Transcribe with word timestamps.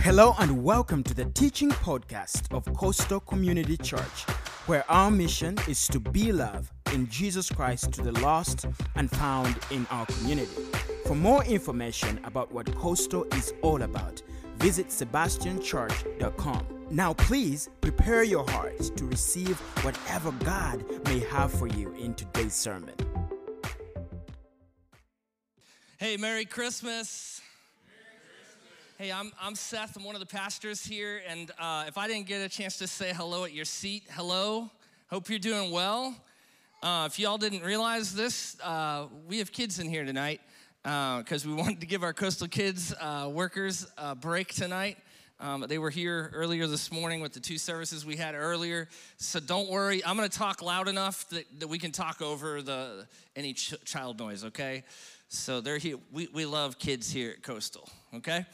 Hello 0.00 0.34
and 0.38 0.62
welcome 0.62 1.02
to 1.02 1.14
the 1.14 1.24
teaching 1.26 1.70
podcast 1.70 2.54
of 2.54 2.64
Coastal 2.74 3.20
Community 3.20 3.76
Church, 3.76 4.22
where 4.66 4.84
our 4.90 5.10
mission 5.10 5.56
is 5.68 5.88
to 5.88 5.98
be 5.98 6.30
love 6.32 6.72
in 6.92 7.08
Jesus 7.08 7.50
Christ 7.50 7.92
to 7.94 8.02
the 8.02 8.12
lost 8.20 8.66
and 8.94 9.10
found 9.10 9.58
in 9.70 9.86
our 9.90 10.06
community. 10.06 10.62
For 11.06 11.14
more 11.14 11.44
information 11.44 12.20
about 12.24 12.52
what 12.52 12.72
Coastal 12.76 13.24
is 13.34 13.52
all 13.62 13.82
about, 13.82 14.22
visit 14.58 14.88
sebastianchurch.com. 14.88 16.66
Now, 16.90 17.14
please 17.14 17.68
prepare 17.80 18.22
your 18.22 18.48
heart 18.50 18.78
to 18.96 19.04
receive 19.06 19.58
whatever 19.84 20.30
God 20.44 20.84
may 21.06 21.18
have 21.20 21.52
for 21.52 21.66
you 21.66 21.92
in 21.94 22.14
today's 22.14 22.54
sermon. 22.54 22.94
Hey, 25.98 26.16
Merry 26.16 26.44
Christmas. 26.44 27.40
Hey, 28.98 29.12
I'm, 29.12 29.30
I'm 29.38 29.54
Seth. 29.54 29.94
I'm 29.98 30.04
one 30.04 30.14
of 30.14 30.20
the 30.20 30.26
pastors 30.26 30.82
here. 30.82 31.20
And 31.28 31.50
uh, 31.58 31.84
if 31.86 31.98
I 31.98 32.08
didn't 32.08 32.26
get 32.26 32.40
a 32.40 32.48
chance 32.48 32.78
to 32.78 32.86
say 32.86 33.12
hello 33.12 33.44
at 33.44 33.52
your 33.52 33.66
seat, 33.66 34.04
hello. 34.12 34.70
Hope 35.10 35.28
you're 35.28 35.38
doing 35.38 35.70
well. 35.70 36.16
Uh, 36.82 37.04
if 37.06 37.18
y'all 37.18 37.36
didn't 37.36 37.62
realize 37.62 38.14
this, 38.14 38.58
uh, 38.62 39.04
we 39.28 39.36
have 39.36 39.52
kids 39.52 39.80
in 39.80 39.86
here 39.90 40.06
tonight 40.06 40.40
because 40.82 41.46
we 41.46 41.52
wanted 41.54 41.80
to 41.80 41.86
give 41.86 42.02
our 42.02 42.14
coastal 42.14 42.48
kids 42.48 42.94
uh, 42.98 43.28
workers 43.30 43.86
a 43.98 44.14
break 44.14 44.54
tonight. 44.54 44.96
Um, 45.40 45.66
they 45.68 45.76
were 45.76 45.90
here 45.90 46.30
earlier 46.32 46.66
this 46.66 46.90
morning 46.90 47.20
with 47.20 47.34
the 47.34 47.40
two 47.40 47.58
services 47.58 48.06
we 48.06 48.16
had 48.16 48.34
earlier. 48.34 48.88
So 49.18 49.40
don't 49.40 49.68
worry, 49.68 50.02
I'm 50.06 50.16
going 50.16 50.26
to 50.26 50.38
talk 50.38 50.62
loud 50.62 50.88
enough 50.88 51.28
that, 51.28 51.44
that 51.60 51.68
we 51.68 51.78
can 51.78 51.92
talk 51.92 52.22
over 52.22 52.62
the 52.62 53.06
any 53.36 53.52
ch- 53.52 53.74
child 53.84 54.18
noise, 54.18 54.42
okay? 54.46 54.84
So 55.28 55.60
they're 55.60 55.78
here. 55.78 55.96
We, 56.12 56.28
we 56.32 56.46
love 56.46 56.78
kids 56.78 57.10
here 57.10 57.32
at 57.32 57.42
Coastal, 57.42 57.88
okay? 58.14 58.46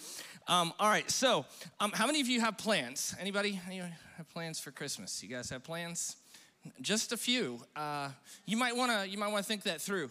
Um, 0.48 0.72
all 0.80 0.88
right, 0.88 1.08
so 1.08 1.46
um, 1.78 1.92
how 1.92 2.06
many 2.06 2.20
of 2.20 2.26
you 2.26 2.40
have 2.40 2.58
plans? 2.58 3.14
Anybody, 3.20 3.60
anybody 3.66 3.92
have 4.16 4.28
plans 4.30 4.58
for 4.58 4.72
Christmas? 4.72 5.22
You 5.22 5.28
guys 5.28 5.48
have 5.50 5.62
plans? 5.62 6.16
Just 6.80 7.12
a 7.12 7.16
few. 7.16 7.60
Uh, 7.76 8.08
you 8.44 8.56
might 8.56 8.76
want 8.76 8.90
to 8.90 9.08
you 9.08 9.18
might 9.18 9.30
want 9.30 9.44
to 9.44 9.48
think 9.48 9.62
that 9.64 9.80
through 9.80 10.10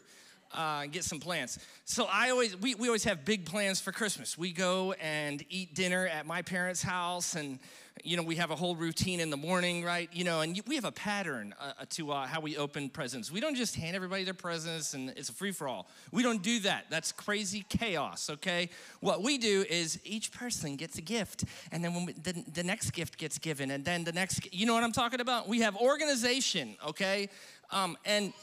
uh, 0.54 0.86
get 0.86 1.04
some 1.04 1.20
plans. 1.20 1.60
So 1.86 2.08
I 2.10 2.30
always 2.30 2.56
we, 2.56 2.76
we 2.76 2.88
always 2.88 3.04
have 3.04 3.26
big 3.26 3.46
plans 3.46 3.82
for 3.82 3.92
Christmas. 3.92 4.38
We 4.38 4.54
go 4.54 4.94
and 4.94 5.44
eat 5.50 5.76
dinner 5.76 6.08
at 6.08 6.26
my 6.26 6.42
parents' 6.42 6.82
house, 6.82 7.36
and 7.36 7.60
you 8.04 8.18
know 8.18 8.24
we 8.24 8.36
have 8.36 8.52
a 8.52 8.56
whole 8.56 8.76
routine 8.76 9.20
in 9.20 9.30
the 9.30 9.38
morning, 9.38 9.84
right? 9.84 10.10
You 10.12 10.24
know, 10.24 10.42
and 10.42 10.60
we 10.68 10.76
have 10.76 10.86
a 10.86 10.92
pattern 10.92 11.54
uh, 11.60 11.74
to 11.92 12.12
uh, 12.12 12.26
how 12.26 12.40
we 12.40 12.58
open 12.58 12.90
presents. 12.90 13.32
We 13.32 13.40
don't 13.40 13.56
just 13.56 13.76
hand 13.76 13.96
everybody 13.96 14.24
their 14.24 14.34
presents 14.34 14.94
and 14.94 15.10
it's 15.12 15.30
a 15.30 15.34
free 15.34 15.52
for 15.52 15.68
all. 15.68 15.88
We 16.12 16.24
don't 16.24 16.42
do 16.42 16.60
that. 16.62 16.86
That's 16.90 17.12
crazy 17.12 17.66
chaos. 17.70 18.30
Okay, 18.30 18.70
what 19.00 19.22
we 19.22 19.38
do 19.38 19.66
is 19.70 20.00
each 20.04 20.32
person 20.32 20.76
gets 20.76 20.98
a 20.98 21.02
gift, 21.02 21.46
and 21.72 21.84
then 21.84 21.94
when 21.94 22.06
we, 22.06 22.14
the, 22.14 22.44
the 22.54 22.64
next 22.64 22.92
gift 22.92 23.18
gets 23.18 23.38
given, 23.38 23.72
and 23.72 23.86
then 23.86 24.04
the 24.04 24.14
next. 24.14 24.54
You 24.54 24.66
know 24.66 24.74
what 24.74 24.84
I'm 24.84 24.92
talking 24.92 25.22
about? 25.22 25.48
We 25.48 25.62
have 25.62 25.76
organization. 25.78 26.76
Okay, 26.88 27.30
um, 27.72 27.98
and 28.06 28.34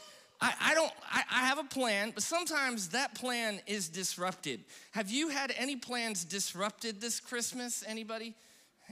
I, 0.41 0.53
I 0.61 0.73
don't, 0.73 0.91
I, 1.11 1.23
I 1.31 1.39
have 1.45 1.59
a 1.59 1.63
plan, 1.63 2.11
but 2.13 2.23
sometimes 2.23 2.89
that 2.89 3.13
plan 3.15 3.59
is 3.67 3.89
disrupted. 3.89 4.61
Have 4.91 5.09
you 5.09 5.29
had 5.29 5.53
any 5.57 5.75
plans 5.75 6.23
disrupted 6.23 7.01
this 7.01 7.19
Christmas? 7.19 7.83
Anybody? 7.85 8.35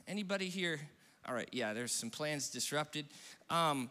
Anybody 0.07 0.49
here? 0.49 0.79
All 1.27 1.33
right, 1.33 1.49
yeah, 1.51 1.73
there's 1.73 1.91
some 1.91 2.09
plans 2.09 2.49
disrupted. 2.49 3.05
Um, 3.49 3.89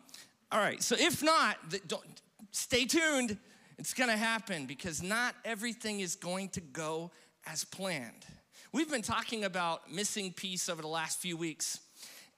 all 0.50 0.60
right, 0.60 0.82
so 0.82 0.96
if 0.98 1.22
not, 1.22 1.56
don't, 1.86 2.04
stay 2.50 2.84
tuned. 2.84 3.36
It's 3.78 3.92
gonna 3.92 4.16
happen 4.16 4.66
because 4.66 5.02
not 5.02 5.34
everything 5.44 6.00
is 6.00 6.16
going 6.16 6.48
to 6.50 6.60
go 6.60 7.10
as 7.46 7.64
planned. 7.64 8.24
We've 8.72 8.90
been 8.90 9.02
talking 9.02 9.44
about 9.44 9.92
missing 9.92 10.32
peace 10.32 10.68
over 10.68 10.80
the 10.80 10.88
last 10.88 11.18
few 11.18 11.36
weeks, 11.36 11.80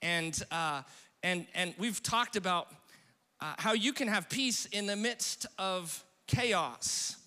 and 0.02 0.40
uh, 0.50 0.82
and 1.22 1.46
and 1.54 1.74
we've 1.78 2.02
talked 2.02 2.36
about 2.36 2.68
uh, 3.40 3.54
how 3.58 3.72
you 3.72 3.92
can 3.92 4.08
have 4.08 4.28
peace 4.28 4.66
in 4.66 4.86
the 4.86 4.96
midst 4.96 5.46
of 5.58 6.04
chaos. 6.26 7.17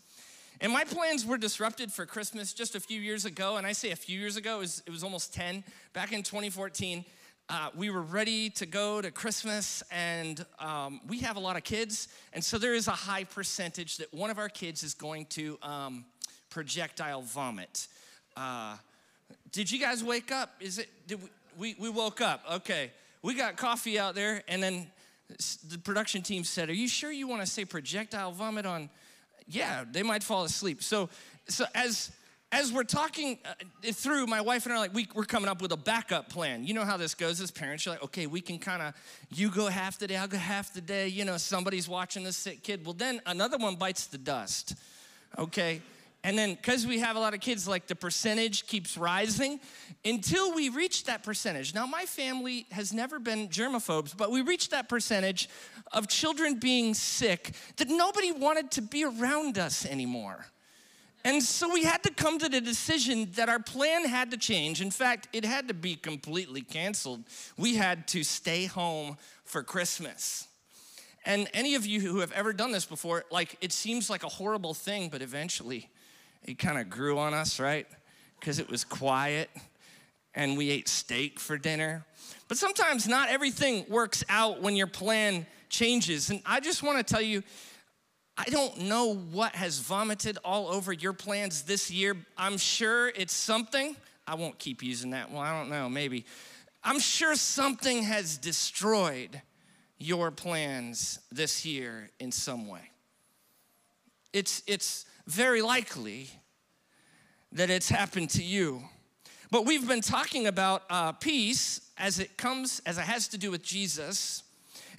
And 0.64 0.72
my 0.72 0.84
plans 0.84 1.26
were 1.26 1.40
disrupted 1.40 1.92
for 1.92 2.06
Christmas 2.06 2.54
just 2.54 2.76
a 2.76 2.80
few 2.80 3.02
years 3.02 3.26
ago. 3.26 3.58
And 3.58 3.66
I 3.66 3.72
say 3.72 3.90
a 3.90 3.96
few 3.96 4.20
years 4.20 4.38
ago, 4.38 4.58
it 4.58 4.60
was, 4.60 4.84
it 4.86 4.92
was 4.92 5.04
almost 5.04 5.34
10. 5.34 5.64
Back 5.94 6.14
in 6.14 6.22
2014, 6.22 7.04
uh, 7.50 7.70
we 7.76 7.90
were 7.90 8.04
ready 8.04 8.52
to 8.52 8.68
go 8.68 9.02
to 9.02 9.10
Christmas, 9.10 9.82
and 9.92 10.46
um, 10.60 11.02
we 11.08 11.18
have 11.22 11.36
a 11.36 11.40
lot 11.40 11.58
of 11.58 11.64
kids. 11.64 12.10
And 12.32 12.44
so 12.44 12.60
there 12.60 12.76
is 12.76 12.88
a 12.88 12.92
high 12.92 13.24
percentage 13.24 13.98
that 13.98 14.14
one 14.14 14.30
of 14.30 14.38
our 14.38 14.50
kids 14.50 14.84
is 14.84 14.94
going 14.94 15.26
to 15.32 15.58
um, 15.64 16.06
projectile 16.52 17.24
vomit. 17.24 17.88
Uh, 18.38 18.78
did 19.52 19.72
you 19.72 19.80
guys 19.80 20.04
wake 20.04 20.32
up? 20.32 20.52
Is 20.60 20.78
it, 20.78 20.90
did 21.08 21.20
we, 21.58 21.74
we, 21.74 21.76
we 21.80 21.90
woke 21.90 22.22
up, 22.22 22.44
okay. 22.52 22.92
We 23.24 23.34
got 23.34 23.58
coffee 23.58 23.98
out 23.98 24.14
there, 24.14 24.44
and 24.48 24.62
then 24.62 24.92
the 25.68 25.80
production 25.80 26.22
team 26.22 26.44
said, 26.44 26.70
Are 26.70 26.74
you 26.74 26.88
sure 26.88 27.12
you 27.12 27.28
want 27.28 27.42
to 27.42 27.48
say 27.48 27.66
projectile 27.66 28.32
vomit 28.32 28.68
on? 28.68 28.92
Yeah, 29.48 29.84
they 29.90 30.04
might 30.04 30.24
fall 30.24 30.44
asleep. 30.44 30.82
So, 30.84 31.10
so 31.48 31.66
as 31.76 32.12
as 32.52 32.72
we're 32.74 32.84
talking 32.84 33.40
uh, 33.46 33.54
through, 33.94 34.28
my 34.28 34.42
wife 34.42 34.66
and 34.66 34.74
I 34.74 34.76
are 34.76 34.80
like, 34.80 34.94
we, 34.94 35.08
are 35.16 35.24
coming 35.24 35.50
up 35.50 35.62
with 35.62 35.72
a 35.72 35.78
backup 35.78 36.28
plan. 36.28 36.66
You 36.66 36.74
know 36.74 36.84
how 36.84 36.98
this 36.98 37.16
goes 37.16 37.40
as 37.40 37.50
parents. 37.50 37.86
You're 37.86 37.96
like, 37.96 38.04
okay, 38.04 38.28
we 38.28 38.42
can 38.42 38.60
kind 38.60 38.82
of, 38.82 38.94
you 39.34 39.50
go 39.50 39.68
half 39.68 39.98
the 39.98 40.08
day, 40.08 40.18
I'll 40.18 40.28
go 40.28 40.38
half 40.38 40.74
the 40.74 40.82
day. 40.82 41.08
You 41.08 41.24
know, 41.24 41.38
somebody's 41.38 41.88
watching 41.88 42.26
the 42.26 42.34
sick 42.34 42.62
kid. 42.62 42.86
Well, 42.86 42.94
then 42.94 43.22
another 43.26 43.58
one 43.58 43.76
bites 43.76 44.08
the 44.08 44.18
dust, 44.18 44.76
okay? 45.38 45.82
And 46.24 46.38
then, 46.38 46.54
because 46.54 46.86
we 46.86 47.00
have 47.00 47.16
a 47.16 47.20
lot 47.20 47.34
of 47.34 47.40
kids, 47.40 47.68
like 47.68 47.88
the 47.88 47.96
percentage 47.96 48.68
keeps 48.68 48.96
rising 48.96 49.60
until 50.06 50.54
we 50.54 50.70
reach 50.70 51.06
that 51.06 51.24
percentage. 51.24 51.74
Now, 51.74 51.88
my 51.88 52.06
family 52.06 52.68
has 52.72 52.94
never 52.94 53.18
been 53.18 53.48
germaphobes, 53.48 54.16
but 54.16 54.30
we 54.30 54.42
reached 54.42 54.70
that 54.70 54.88
percentage 54.88 55.50
of 55.92 56.08
children 56.08 56.60
being 56.60 56.94
sick 56.94 57.54
that 57.78 57.90
nobody 57.90 58.32
wanted 58.32 58.70
to 58.72 58.82
be 58.84 59.04
around 59.04 59.58
us 59.58 59.84
anymore. 59.86 60.46
And 61.24 61.42
so 61.42 61.72
we 61.72 61.84
had 61.84 62.04
to 62.04 62.12
come 62.12 62.40
to 62.40 62.50
the 62.50 62.62
decision 62.62 63.30
that 63.36 63.50
our 63.50 63.60
plan 63.60 64.06
had 64.06 64.32
to 64.32 64.38
change. 64.38 64.82
In 64.82 64.92
fact, 64.92 65.28
it 65.34 65.46
had 65.46 65.68
to 65.68 65.74
be 65.74 65.96
completely 65.96 66.62
canceled. 66.62 67.24
We 67.58 67.76
had 67.76 68.08
to 68.10 68.24
stay 68.24 68.66
home 68.66 69.18
for 69.44 69.64
Christmas. 69.64 70.48
And 71.26 71.48
any 71.54 71.76
of 71.76 71.86
you 71.86 72.00
who 72.00 72.20
have 72.20 72.32
ever 72.32 72.54
done 72.54 72.72
this 72.72 72.86
before, 72.86 73.26
like 73.32 73.56
it 73.62 73.72
seems 73.72 74.10
like 74.10 74.24
a 74.24 74.30
horrible 74.30 74.74
thing, 74.74 75.10
but 75.10 75.22
eventually, 75.22 75.90
it 76.44 76.58
kind 76.58 76.78
of 76.78 76.90
grew 76.90 77.18
on 77.20 77.34
us, 77.34 77.60
right? 77.60 77.88
Because 78.40 78.60
it 78.60 78.70
was 78.70 78.84
quiet 78.84 79.50
and 80.34 80.58
we 80.58 80.70
ate 80.70 80.88
steak 80.88 81.40
for 81.40 81.58
dinner. 81.58 82.06
But 82.48 82.58
sometimes 82.58 83.08
not 83.08 83.30
everything 83.30 83.86
works 83.90 84.24
out 84.30 84.62
when 84.62 84.76
your 84.76 84.88
plan 84.88 85.46
changes. 85.70 86.30
And 86.30 86.42
I 86.46 86.60
just 86.60 86.84
want 86.84 86.98
to 86.98 87.14
tell 87.14 87.22
you, 87.22 87.44
I 88.38 88.46
don't 88.46 88.82
know 88.82 89.16
what 89.16 89.56
has 89.56 89.80
vomited 89.80 90.38
all 90.44 90.70
over 90.70 90.92
your 90.94 91.14
plans 91.14 91.64
this 91.64 91.92
year. 91.92 92.16
I'm 92.38 92.58
sure 92.58 93.10
it's 93.10 93.34
something. 93.34 93.96
I 94.26 94.36
won't 94.36 94.58
keep 94.58 94.82
using 94.82 95.12
that. 95.12 95.32
Well, 95.32 95.42
I 95.42 95.58
don't 95.58 95.70
know, 95.70 95.90
maybe. 95.90 96.26
I'm 96.84 97.00
sure 97.00 97.36
something 97.36 98.04
has 98.04 98.38
destroyed 98.38 99.42
your 99.98 100.32
plans 100.32 101.20
this 101.32 101.66
year 101.66 102.10
in 102.20 102.32
some 102.32 102.68
way. 102.68 102.90
It's, 104.34 104.64
it's, 104.66 105.06
very 105.32 105.62
likely 105.62 106.30
that 107.54 107.70
it's 107.70 107.90
happened 107.90 108.30
to 108.32 108.44
you. 108.44 108.84
But 109.50 109.66
we've 109.66 109.88
been 109.88 110.02
talking 110.02 110.48
about 110.48 110.84
uh, 110.90 111.14
peace 111.14 111.82
as 111.98 112.20
it 112.20 112.38
comes, 112.38 112.82
as 112.86 112.98
it 112.98 113.04
has 113.04 113.30
to 113.30 113.38
do 113.38 113.50
with 113.50 113.64
Jesus. 113.64 114.44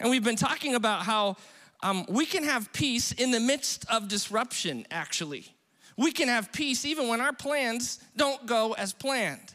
And 0.01 0.11
we've 0.11 0.25
been 0.25 0.37
talking 0.37 0.75
about 0.75 1.03
how 1.03 1.37
um, 1.83 2.07
we 2.09 2.25
can 2.25 2.45
have 2.45 2.73
peace 2.73 3.13
in 3.13 3.31
the 3.31 3.41
midst 3.41 3.85
of 3.91 4.09
disruption, 4.09 4.87
actually. 4.91 5.55
We 5.97 6.13
can 6.13 6.29
have 6.29 6.51
peace 6.51 6.85
even 6.87 7.09
when 7.09 7.21
our 7.21 7.35
plans 7.35 7.99
don't 8.17 8.47
go 8.47 8.73
as 8.73 8.93
planned. 8.95 9.55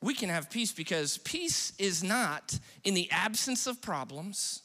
We 0.00 0.14
can 0.14 0.28
have 0.28 0.50
peace 0.50 0.72
because 0.72 1.18
peace 1.18 1.72
is 1.78 2.02
not 2.02 2.58
in 2.82 2.94
the 2.94 3.08
absence 3.12 3.68
of 3.68 3.80
problems, 3.80 4.62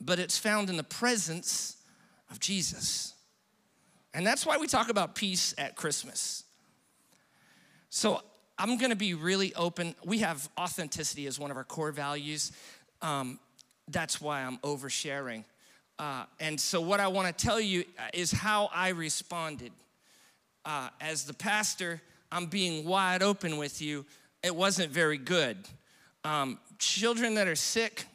but 0.00 0.18
it's 0.18 0.36
found 0.36 0.68
in 0.68 0.76
the 0.76 0.84
presence 0.84 1.75
of 2.30 2.40
Jesus. 2.40 3.14
And 4.14 4.26
that's 4.26 4.46
why 4.46 4.56
we 4.56 4.66
talk 4.66 4.88
about 4.88 5.14
peace 5.14 5.54
at 5.58 5.76
Christmas. 5.76 6.44
So 7.90 8.22
I'm 8.58 8.78
gonna 8.78 8.96
be 8.96 9.14
really 9.14 9.54
open. 9.54 9.94
We 10.04 10.18
have 10.18 10.48
authenticity 10.58 11.26
as 11.26 11.38
one 11.38 11.50
of 11.50 11.56
our 11.56 11.64
core 11.64 11.92
values. 11.92 12.52
Um, 13.02 13.38
that's 13.88 14.20
why 14.20 14.42
I'm 14.42 14.58
oversharing. 14.58 15.44
Uh, 15.98 16.24
and 16.40 16.60
so, 16.60 16.80
what 16.80 17.00
I 17.00 17.08
wanna 17.08 17.32
tell 17.32 17.60
you 17.60 17.84
is 18.12 18.32
how 18.32 18.70
I 18.74 18.88
responded. 18.88 19.72
Uh, 20.64 20.88
as 21.00 21.24
the 21.24 21.34
pastor, 21.34 22.00
I'm 22.32 22.46
being 22.46 22.84
wide 22.84 23.22
open 23.22 23.56
with 23.56 23.80
you. 23.80 24.04
It 24.42 24.54
wasn't 24.54 24.90
very 24.90 25.18
good. 25.18 25.56
Um, 26.24 26.58
children 26.78 27.34
that 27.34 27.46
are 27.46 27.54
sick, 27.54 28.06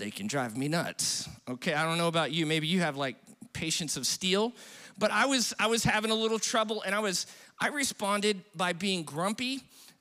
they 0.00 0.10
can 0.10 0.26
drive 0.26 0.56
me 0.56 0.66
nuts. 0.66 1.28
Okay, 1.48 1.74
I 1.74 1.84
don't 1.84 1.98
know 1.98 2.08
about 2.08 2.32
you. 2.32 2.46
Maybe 2.46 2.66
you 2.66 2.80
have 2.80 2.96
like 2.96 3.16
patience 3.52 3.96
of 3.96 4.06
steel, 4.06 4.52
but 4.98 5.10
I 5.12 5.26
was 5.26 5.54
I 5.60 5.68
was 5.68 5.84
having 5.84 6.10
a 6.10 6.14
little 6.14 6.38
trouble 6.38 6.82
and 6.82 6.94
I 6.94 6.98
was 6.98 7.26
I 7.60 7.68
responded 7.68 8.42
by 8.56 8.72
being 8.72 9.04
grumpy. 9.04 9.60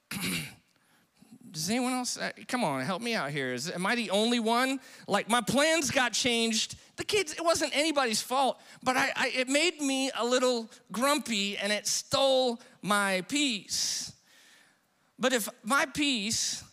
Does 1.51 1.69
anyone 1.69 1.93
else? 1.93 2.17
Uh, 2.17 2.31
come 2.47 2.63
on, 2.63 2.83
help 2.83 3.01
me 3.01 3.15
out 3.15 3.31
here. 3.31 3.53
Is, 3.53 3.71
am 3.71 3.85
I 3.85 3.95
the 3.95 4.11
only 4.11 4.39
one? 4.39 4.79
Like 5.07 5.29
my 5.29 5.41
plans 5.41 5.91
got 5.91 6.13
changed. 6.13 6.75
The 6.95 7.03
kids, 7.03 7.33
it 7.33 7.43
wasn't 7.43 7.75
anybody's 7.75 8.21
fault, 8.21 8.59
but 8.83 8.95
I, 8.95 9.11
I, 9.15 9.31
it 9.35 9.49
made 9.49 9.81
me 9.81 10.11
a 10.17 10.23
little 10.23 10.69
grumpy 10.91 11.57
and 11.57 11.73
it 11.73 11.87
stole 11.87 12.61
my 12.81 13.23
peace. 13.27 14.13
But 15.17 15.33
if 15.33 15.49
my 15.63 15.85
peace 15.85 16.63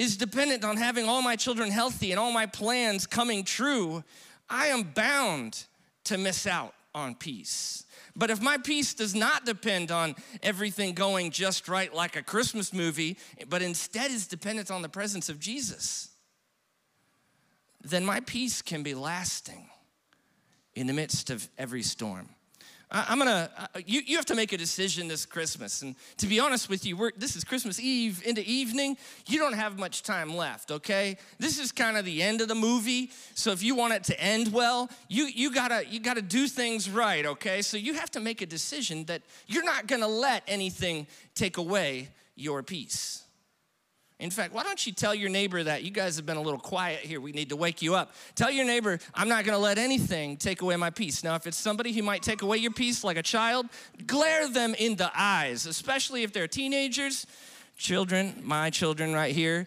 is 0.00 0.16
dependent 0.16 0.64
on 0.64 0.78
having 0.78 1.06
all 1.06 1.20
my 1.20 1.36
children 1.36 1.70
healthy 1.70 2.10
and 2.10 2.18
all 2.18 2.32
my 2.32 2.46
plans 2.46 3.06
coming 3.06 3.44
true, 3.44 4.02
I 4.48 4.68
am 4.68 4.82
bound 4.82 5.66
to 6.04 6.16
miss 6.16 6.46
out 6.46 6.72
on 6.94 7.14
peace. 7.14 7.84
But 8.16 8.30
if 8.30 8.40
my 8.40 8.56
peace 8.56 8.94
does 8.94 9.14
not 9.14 9.44
depend 9.44 9.90
on 9.90 10.14
everything 10.42 10.94
going 10.94 11.30
just 11.30 11.68
right 11.68 11.92
like 11.92 12.16
a 12.16 12.22
Christmas 12.22 12.72
movie, 12.72 13.18
but 13.50 13.60
instead 13.60 14.10
is 14.10 14.26
dependent 14.26 14.70
on 14.70 14.80
the 14.80 14.88
presence 14.88 15.28
of 15.28 15.38
Jesus, 15.38 16.08
then 17.82 18.02
my 18.02 18.20
peace 18.20 18.62
can 18.62 18.82
be 18.82 18.94
lasting 18.94 19.68
in 20.74 20.86
the 20.86 20.94
midst 20.94 21.28
of 21.28 21.46
every 21.58 21.82
storm. 21.82 22.30
I'm 22.92 23.18
gonna, 23.18 23.48
you, 23.86 24.00
you 24.04 24.16
have 24.16 24.26
to 24.26 24.34
make 24.34 24.52
a 24.52 24.56
decision 24.56 25.06
this 25.06 25.24
Christmas. 25.24 25.82
And 25.82 25.94
to 26.16 26.26
be 26.26 26.40
honest 26.40 26.68
with 26.68 26.84
you, 26.84 27.10
this 27.16 27.36
is 27.36 27.44
Christmas 27.44 27.78
Eve 27.78 28.20
into 28.26 28.44
evening. 28.44 28.96
You 29.26 29.38
don't 29.38 29.52
have 29.52 29.78
much 29.78 30.02
time 30.02 30.34
left, 30.34 30.72
okay? 30.72 31.16
This 31.38 31.60
is 31.60 31.70
kind 31.70 31.96
of 31.96 32.04
the 32.04 32.20
end 32.20 32.40
of 32.40 32.48
the 32.48 32.56
movie. 32.56 33.10
So 33.34 33.52
if 33.52 33.62
you 33.62 33.76
want 33.76 33.92
it 33.92 34.04
to 34.04 34.20
end 34.20 34.52
well, 34.52 34.90
you, 35.08 35.26
you, 35.26 35.52
gotta, 35.52 35.86
you 35.88 36.00
gotta 36.00 36.22
do 36.22 36.48
things 36.48 36.90
right, 36.90 37.24
okay? 37.26 37.62
So 37.62 37.76
you 37.76 37.94
have 37.94 38.10
to 38.12 38.20
make 38.20 38.42
a 38.42 38.46
decision 38.46 39.04
that 39.04 39.22
you're 39.46 39.64
not 39.64 39.86
gonna 39.86 40.08
let 40.08 40.42
anything 40.48 41.06
take 41.36 41.58
away 41.58 42.08
your 42.34 42.62
peace. 42.64 43.22
In 44.20 44.30
fact, 44.30 44.52
why 44.52 44.62
don't 44.62 44.86
you 44.86 44.92
tell 44.92 45.14
your 45.14 45.30
neighbor 45.30 45.64
that? 45.64 45.82
You 45.82 45.90
guys 45.90 46.16
have 46.16 46.26
been 46.26 46.36
a 46.36 46.42
little 46.42 46.60
quiet 46.60 47.00
here. 47.00 47.22
We 47.22 47.32
need 47.32 47.48
to 47.48 47.56
wake 47.56 47.80
you 47.80 47.94
up. 47.94 48.12
Tell 48.34 48.50
your 48.50 48.66
neighbor, 48.66 48.98
I'm 49.14 49.30
not 49.30 49.46
going 49.46 49.56
to 49.56 49.62
let 49.62 49.78
anything 49.78 50.36
take 50.36 50.60
away 50.60 50.76
my 50.76 50.90
peace. 50.90 51.24
Now, 51.24 51.36
if 51.36 51.46
it's 51.46 51.56
somebody 51.56 51.90
who 51.94 52.02
might 52.02 52.22
take 52.22 52.42
away 52.42 52.58
your 52.58 52.70
peace, 52.70 53.02
like 53.02 53.16
a 53.16 53.22
child, 53.22 53.66
glare 54.06 54.46
them 54.46 54.74
in 54.78 54.96
the 54.96 55.10
eyes, 55.16 55.64
especially 55.64 56.22
if 56.22 56.34
they're 56.34 56.46
teenagers. 56.46 57.26
Children, 57.78 58.42
my 58.44 58.68
children 58.68 59.14
right 59.14 59.34
here, 59.34 59.66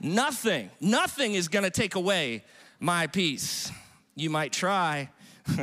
nothing, 0.00 0.68
nothing 0.80 1.34
is 1.34 1.46
going 1.46 1.64
to 1.64 1.70
take 1.70 1.94
away 1.94 2.42
my 2.80 3.06
peace. 3.06 3.70
You 4.16 4.28
might 4.28 4.52
try. 4.52 5.08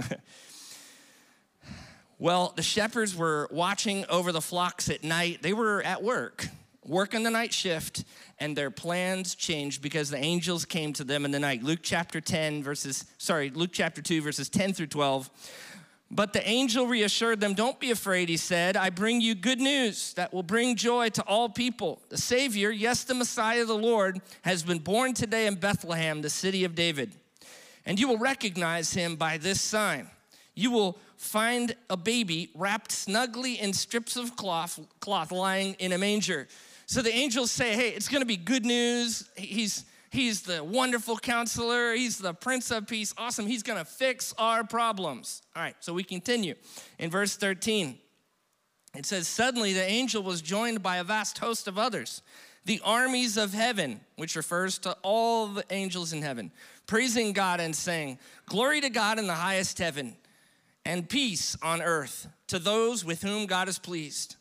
well, 2.17 2.53
the 2.55 2.63
shepherds 2.63 3.13
were 3.13 3.49
watching 3.51 4.05
over 4.05 4.31
the 4.31 4.39
flocks 4.39 4.89
at 4.89 5.03
night, 5.03 5.41
they 5.41 5.51
were 5.51 5.83
at 5.83 6.01
work 6.01 6.47
working 6.85 7.23
the 7.23 7.29
night 7.29 7.53
shift, 7.53 8.03
and 8.39 8.55
their 8.55 8.71
plans 8.71 9.35
changed 9.35 9.81
because 9.81 10.09
the 10.09 10.17
angels 10.17 10.65
came 10.65 10.93
to 10.93 11.03
them 11.03 11.25
in 11.25 11.31
the 11.31 11.39
night. 11.39 11.63
Luke 11.63 11.79
chapter 11.81 12.21
10, 12.21 12.63
verses, 12.63 13.05
sorry, 13.17 13.49
Luke 13.49 13.71
chapter 13.73 14.01
2, 14.01 14.21
verses 14.21 14.49
10 14.49 14.73
through 14.73 14.87
12. 14.87 15.29
But 16.11 16.33
the 16.33 16.47
angel 16.47 16.87
reassured 16.87 17.39
them, 17.39 17.53
Don't 17.53 17.79
be 17.79 17.91
afraid, 17.91 18.29
he 18.29 18.37
said. 18.37 18.75
I 18.75 18.89
bring 18.89 19.21
you 19.21 19.35
good 19.35 19.59
news 19.59 20.13
that 20.13 20.33
will 20.33 20.43
bring 20.43 20.75
joy 20.75 21.09
to 21.09 21.21
all 21.23 21.49
people. 21.49 22.01
The 22.09 22.17
Savior, 22.17 22.71
yes, 22.71 23.03
the 23.03 23.13
Messiah, 23.13 23.65
the 23.65 23.75
Lord, 23.75 24.19
has 24.41 24.63
been 24.63 24.79
born 24.79 25.13
today 25.13 25.45
in 25.45 25.55
Bethlehem, 25.55 26.21
the 26.21 26.29
city 26.29 26.63
of 26.63 26.73
David. 26.73 27.13
And 27.85 27.99
you 27.99 28.07
will 28.07 28.17
recognize 28.17 28.93
him 28.93 29.17
by 29.17 29.37
this 29.37 29.61
sign. 29.61 30.09
You 30.55 30.71
will 30.71 30.97
find 31.15 31.75
a 31.89 31.97
baby 31.97 32.49
wrapped 32.55 32.91
snugly 32.91 33.59
in 33.59 33.73
strips 33.73 34.17
of 34.17 34.35
cloth, 34.35 34.79
cloth 34.99 35.31
lying 35.31 35.75
in 35.75 35.91
a 35.91 35.97
manger. 35.97 36.47
So 36.89 37.03
the 37.03 37.13
angels 37.13 37.51
say, 37.51 37.75
hey, 37.75 37.89
it's 37.89 38.07
gonna 38.07 38.25
be 38.25 38.35
good 38.35 38.65
news. 38.65 39.29
He's, 39.37 39.85
he's 40.09 40.41
the 40.41 40.63
wonderful 40.63 41.17
counselor, 41.17 41.93
he's 41.93 42.17
the 42.17 42.33
prince 42.33 42.71
of 42.71 42.87
peace. 42.87 43.13
Awesome, 43.15 43.45
he's 43.45 43.61
gonna 43.61 43.85
fix 43.85 44.33
our 44.39 44.63
problems. 44.63 45.43
All 45.55 45.61
right, 45.61 45.75
so 45.81 45.93
we 45.93 46.03
continue. 46.03 46.55
In 46.97 47.11
verse 47.11 47.35
13, 47.35 47.95
it 48.95 49.05
says, 49.05 49.27
Suddenly 49.27 49.73
the 49.73 49.83
angel 49.83 50.23
was 50.23 50.41
joined 50.41 50.81
by 50.81 50.97
a 50.97 51.03
vast 51.03 51.37
host 51.37 51.67
of 51.67 51.77
others, 51.77 52.23
the 52.65 52.81
armies 52.83 53.37
of 53.37 53.53
heaven, 53.53 54.01
which 54.15 54.35
refers 54.35 54.79
to 54.79 54.97
all 55.03 55.45
the 55.45 55.65
angels 55.69 56.11
in 56.11 56.23
heaven, 56.23 56.51
praising 56.87 57.33
God 57.33 57.59
and 57.59 57.75
saying, 57.75 58.17
Glory 58.47 58.81
to 58.81 58.89
God 58.89 59.19
in 59.19 59.27
the 59.27 59.35
highest 59.35 59.77
heaven, 59.77 60.15
and 60.85 61.07
peace 61.07 61.55
on 61.61 61.83
earth 61.83 62.27
to 62.47 62.57
those 62.57 63.05
with 63.05 63.21
whom 63.21 63.45
God 63.45 63.69
is 63.69 63.77
pleased. 63.77 64.37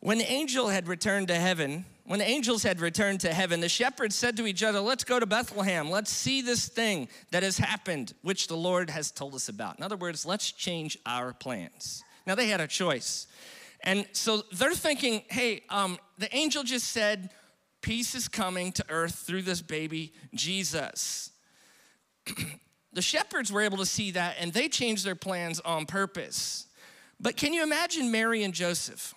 When 0.00 0.18
the 0.18 0.30
angel 0.30 0.68
had 0.68 0.86
returned 0.86 1.28
to 1.28 1.34
heaven, 1.34 1.84
when 2.04 2.20
the 2.20 2.28
angels 2.28 2.62
had 2.62 2.80
returned 2.80 3.20
to 3.20 3.34
heaven, 3.34 3.60
the 3.60 3.68
shepherds 3.68 4.14
said 4.14 4.36
to 4.36 4.46
each 4.46 4.62
other, 4.62 4.80
Let's 4.80 5.04
go 5.04 5.18
to 5.18 5.26
Bethlehem. 5.26 5.90
Let's 5.90 6.10
see 6.10 6.40
this 6.40 6.68
thing 6.68 7.08
that 7.32 7.42
has 7.42 7.58
happened, 7.58 8.14
which 8.22 8.46
the 8.46 8.56
Lord 8.56 8.90
has 8.90 9.10
told 9.10 9.34
us 9.34 9.48
about. 9.48 9.76
In 9.76 9.84
other 9.84 9.96
words, 9.96 10.24
let's 10.24 10.52
change 10.52 10.96
our 11.04 11.32
plans. 11.32 12.02
Now, 12.26 12.34
they 12.34 12.46
had 12.46 12.60
a 12.60 12.66
choice. 12.66 13.26
And 13.82 14.06
so 14.12 14.42
they're 14.52 14.74
thinking, 14.74 15.22
Hey, 15.28 15.64
um, 15.68 15.98
the 16.16 16.34
angel 16.34 16.62
just 16.62 16.88
said, 16.88 17.30
Peace 17.80 18.14
is 18.14 18.28
coming 18.28 18.72
to 18.72 18.84
earth 18.88 19.16
through 19.16 19.42
this 19.42 19.62
baby, 19.62 20.12
Jesus. 20.34 21.30
the 22.92 23.02
shepherds 23.02 23.52
were 23.52 23.60
able 23.60 23.78
to 23.78 23.86
see 23.86 24.10
that 24.12 24.36
and 24.40 24.52
they 24.52 24.68
changed 24.68 25.04
their 25.04 25.14
plans 25.14 25.60
on 25.60 25.86
purpose. 25.86 26.66
But 27.20 27.36
can 27.36 27.52
you 27.52 27.62
imagine 27.62 28.10
Mary 28.10 28.42
and 28.42 28.54
Joseph? 28.54 29.14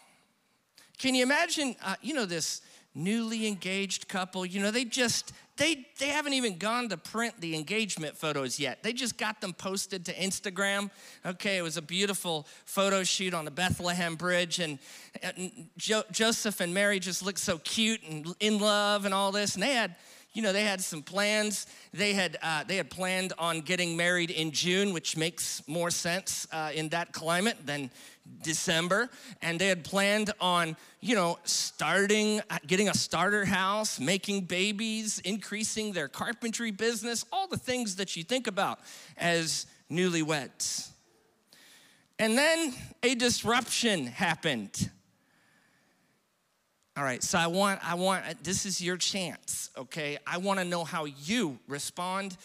Can 1.01 1.15
you 1.15 1.23
imagine, 1.23 1.75
uh, 1.83 1.95
you 2.03 2.13
know, 2.13 2.25
this 2.25 2.61
newly 2.93 3.47
engaged 3.47 4.07
couple? 4.07 4.45
You 4.45 4.61
know, 4.61 4.69
they 4.69 4.85
just, 4.85 5.33
they, 5.57 5.87
they 5.97 6.09
haven't 6.09 6.33
even 6.33 6.59
gone 6.59 6.89
to 6.89 6.97
print 6.97 7.33
the 7.41 7.55
engagement 7.55 8.15
photos 8.15 8.59
yet. 8.59 8.83
They 8.83 8.93
just 8.93 9.17
got 9.17 9.41
them 9.41 9.51
posted 9.51 10.05
to 10.05 10.13
Instagram. 10.13 10.91
Okay, 11.25 11.57
it 11.57 11.63
was 11.63 11.75
a 11.75 11.81
beautiful 11.81 12.45
photo 12.65 13.03
shoot 13.03 13.33
on 13.33 13.45
the 13.45 13.51
Bethlehem 13.51 14.13
Bridge, 14.13 14.59
and, 14.59 14.77
and 15.23 15.69
jo- 15.75 16.03
Joseph 16.11 16.61
and 16.61 16.71
Mary 16.71 16.99
just 16.99 17.25
looked 17.25 17.39
so 17.39 17.57
cute 17.57 18.03
and 18.07 18.35
in 18.39 18.59
love 18.59 19.05
and 19.05 19.13
all 19.13 19.31
this. 19.31 19.55
And 19.55 19.63
they 19.63 19.73
had, 19.73 19.95
you 20.33 20.41
know, 20.41 20.53
they 20.53 20.63
had 20.63 20.81
some 20.81 21.01
plans. 21.01 21.67
They 21.93 22.13
had 22.13 22.37
uh, 22.41 22.63
they 22.63 22.77
had 22.77 22.89
planned 22.89 23.33
on 23.37 23.61
getting 23.61 23.97
married 23.97 24.31
in 24.31 24.51
June, 24.51 24.93
which 24.93 25.17
makes 25.17 25.61
more 25.67 25.91
sense 25.91 26.47
uh, 26.51 26.71
in 26.73 26.89
that 26.89 27.11
climate 27.11 27.57
than 27.65 27.91
December, 28.43 29.09
and 29.41 29.59
they 29.59 29.67
had 29.67 29.83
planned 29.83 30.31
on, 30.39 30.77
you 31.01 31.15
know, 31.15 31.37
starting, 31.43 32.39
getting 32.65 32.87
a 32.87 32.93
starter 32.93 33.45
house, 33.45 33.99
making 33.99 34.41
babies, 34.41 35.19
increasing 35.19 35.91
their 35.91 36.07
carpentry 36.07 36.71
business, 36.71 37.25
all 37.31 37.47
the 37.47 37.57
things 37.57 37.95
that 37.97 38.15
you 38.15 38.23
think 38.23 38.47
about 38.47 38.79
as 39.17 39.65
newlyweds. 39.91 40.91
And 42.19 42.37
then 42.37 42.73
a 43.03 43.15
disruption 43.15 44.05
happened. 44.05 44.89
All 46.97 47.03
right, 47.03 47.23
so 47.23 47.37
I 47.37 47.47
want, 47.47 47.79
I 47.87 47.95
want, 47.95 48.43
this 48.43 48.65
is 48.65 48.81
your 48.81 48.97
chance, 48.97 49.69
okay? 49.77 50.17
I 50.27 50.37
want 50.37 50.59
to 50.59 50.65
know 50.65 50.83
how 50.83 51.05
you 51.05 51.57
respond 51.67 52.35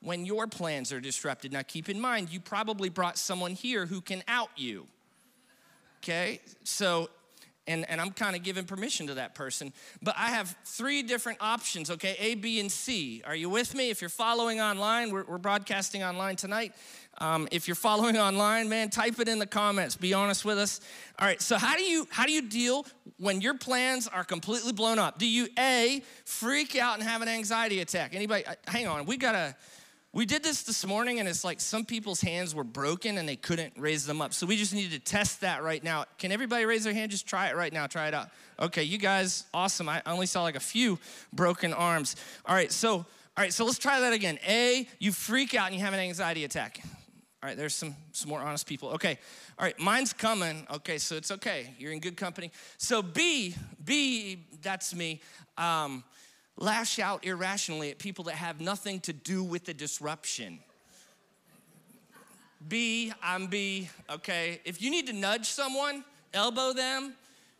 when 0.00 0.24
your 0.24 0.46
plans 0.46 0.92
are 0.92 1.00
disrupted. 1.00 1.52
Now, 1.52 1.62
keep 1.62 1.88
in 1.88 2.00
mind, 2.00 2.30
you 2.30 2.38
probably 2.38 2.90
brought 2.90 3.18
someone 3.18 3.52
here 3.52 3.86
who 3.86 4.00
can 4.00 4.22
out 4.28 4.50
you 4.56 4.86
okay? 6.02 6.40
So, 6.64 7.10
and, 7.68 7.88
and 7.88 8.00
I'm 8.00 8.10
kind 8.10 8.34
of 8.34 8.42
giving 8.42 8.64
permission 8.64 9.06
to 9.06 9.14
that 9.14 9.34
person. 9.34 9.72
But 10.02 10.16
I 10.18 10.30
have 10.30 10.56
three 10.64 11.02
different 11.02 11.38
options, 11.40 11.90
okay? 11.90 12.16
A, 12.18 12.34
B, 12.34 12.58
and 12.58 12.72
C. 12.72 13.22
Are 13.24 13.36
you 13.36 13.48
with 13.50 13.74
me? 13.74 13.90
If 13.90 14.00
you're 14.00 14.08
following 14.08 14.60
online, 14.60 15.12
we're, 15.12 15.24
we're 15.24 15.38
broadcasting 15.38 16.02
online 16.02 16.36
tonight. 16.36 16.72
Um, 17.20 17.48
if 17.50 17.68
you're 17.68 17.74
following 17.74 18.16
online, 18.16 18.68
man, 18.68 18.90
type 18.90 19.18
it 19.20 19.28
in 19.28 19.38
the 19.38 19.46
comments. 19.46 19.96
Be 19.96 20.14
honest 20.14 20.44
with 20.44 20.58
us. 20.58 20.80
All 21.18 21.26
right. 21.26 21.40
So 21.42 21.58
how 21.58 21.76
do 21.76 21.82
you 21.82 22.06
how 22.10 22.26
do 22.26 22.32
you 22.32 22.42
deal 22.42 22.86
when 23.18 23.40
your 23.40 23.54
plans 23.54 24.06
are 24.06 24.22
completely 24.22 24.72
blown 24.72 24.98
up? 24.98 25.18
Do 25.18 25.28
you 25.28 25.48
a 25.58 26.02
freak 26.24 26.76
out 26.76 26.98
and 26.98 27.02
have 27.02 27.20
an 27.20 27.28
anxiety 27.28 27.80
attack? 27.80 28.14
Anybody? 28.14 28.46
Uh, 28.46 28.54
hang 28.68 28.86
on. 28.86 29.04
We 29.04 29.16
gotta 29.16 29.56
we 30.12 30.24
did 30.24 30.42
this 30.42 30.62
this 30.62 30.86
morning, 30.86 31.20
and 31.20 31.28
it's 31.28 31.44
like 31.44 31.60
some 31.60 31.84
people's 31.84 32.20
hands 32.20 32.54
were 32.54 32.64
broken 32.64 33.18
and 33.18 33.28
they 33.28 33.36
couldn't 33.36 33.74
raise 33.76 34.06
them 34.06 34.22
up. 34.22 34.32
So 34.32 34.46
we 34.46 34.56
just 34.56 34.74
need 34.74 34.90
to 34.92 34.98
test 34.98 35.42
that 35.42 35.62
right 35.62 35.84
now. 35.84 36.06
Can 36.18 36.32
everybody 36.32 36.64
raise 36.64 36.84
their 36.84 36.94
hand? 36.94 37.10
Just 37.10 37.26
try 37.26 37.48
it 37.48 37.56
right 37.56 37.72
now. 37.72 37.86
Try 37.86 38.08
it 38.08 38.14
out. 38.14 38.30
Okay, 38.58 38.82
you 38.82 38.96
guys, 38.96 39.44
awesome. 39.52 39.88
I 39.88 40.02
only 40.06 40.26
saw 40.26 40.42
like 40.42 40.56
a 40.56 40.60
few 40.60 40.98
broken 41.32 41.74
arms. 41.74 42.16
All 42.46 42.54
right, 42.54 42.72
so 42.72 42.94
all 43.38 43.44
right, 43.44 43.52
so 43.52 43.64
let's 43.64 43.78
try 43.78 44.00
that 44.00 44.12
again. 44.12 44.38
A, 44.48 44.88
you 44.98 45.12
freak 45.12 45.54
out 45.54 45.66
and 45.66 45.76
you 45.76 45.82
have 45.82 45.94
an 45.94 46.00
anxiety 46.00 46.42
attack. 46.42 46.80
All 47.40 47.48
right, 47.48 47.56
there's 47.56 47.74
some 47.74 47.94
some 48.10 48.30
more 48.30 48.40
honest 48.40 48.66
people. 48.66 48.88
Okay, 48.90 49.16
all 49.58 49.64
right, 49.64 49.78
mine's 49.78 50.12
coming. 50.12 50.66
Okay, 50.72 50.98
so 50.98 51.16
it's 51.16 51.30
okay. 51.30 51.72
You're 51.78 51.92
in 51.92 52.00
good 52.00 52.16
company. 52.16 52.50
So 52.78 53.00
B, 53.00 53.54
B, 53.84 54.38
that's 54.60 54.92
me. 54.94 55.20
Um, 55.56 56.02
lash 56.58 56.98
out 56.98 57.24
irrationally 57.24 57.90
at 57.90 57.98
people 57.98 58.24
that 58.24 58.34
have 58.34 58.60
nothing 58.60 59.00
to 59.00 59.12
do 59.12 59.42
with 59.42 59.64
the 59.64 59.72
disruption. 59.72 60.58
B, 62.66 63.12
I'm 63.22 63.46
B, 63.46 63.88
okay? 64.10 64.60
If 64.64 64.82
you 64.82 64.90
need 64.90 65.06
to 65.06 65.12
nudge 65.12 65.46
someone, 65.46 66.04
elbow 66.34 66.72
them, 66.72 67.14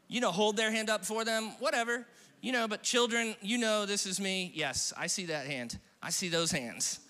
you 0.09 0.21
know, 0.21 0.33
hold 0.33 0.57
their 0.57 0.71
hand 0.73 0.91
up 0.91 1.05
for 1.05 1.25
them, 1.25 1.53
whatever, 1.61 2.05
you 2.41 2.53
know, 2.53 2.67
but 2.67 2.83
children, 2.83 3.37
you 3.41 3.59
know 3.59 3.87
this 3.87 4.07
is 4.07 4.21
me. 4.21 4.51
Yes, 4.55 4.93
I 4.97 5.07
see 5.07 5.27
that 5.27 5.47
hand. 5.47 5.79
I 6.03 6.11
see 6.11 6.29
those 6.29 6.51
hands. 6.51 7.01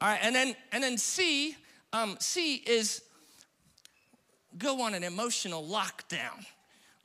All 0.00 0.08
right, 0.08 0.20
and 0.22 0.34
then 0.34 0.56
and 0.72 0.82
then 0.82 0.98
C, 0.98 1.56
um, 1.92 2.16
C 2.18 2.56
is 2.66 3.02
go 4.58 4.82
on 4.82 4.94
an 4.94 5.04
emotional 5.04 5.62
lockdown. 5.62 6.44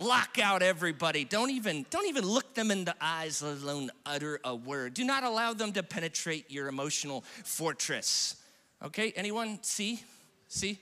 Lock 0.01 0.39
out 0.41 0.61
everybody. 0.61 1.25
Don't 1.25 1.49
even 1.49 1.85
don't 1.89 2.07
even 2.07 2.25
look 2.25 2.53
them 2.53 2.71
in 2.71 2.85
the 2.85 2.95
eyes, 3.01 3.41
let 3.43 3.57
alone 3.57 3.91
utter 4.05 4.39
a 4.45 4.55
word. 4.55 4.93
Do 4.93 5.03
not 5.03 5.25
allow 5.25 5.53
them 5.53 5.73
to 5.73 5.83
penetrate 5.83 6.49
your 6.49 6.69
emotional 6.69 7.25
fortress. 7.43 8.37
Okay, 8.81 9.11
anyone 9.17 9.59
see? 9.61 10.01
See? 10.47 10.79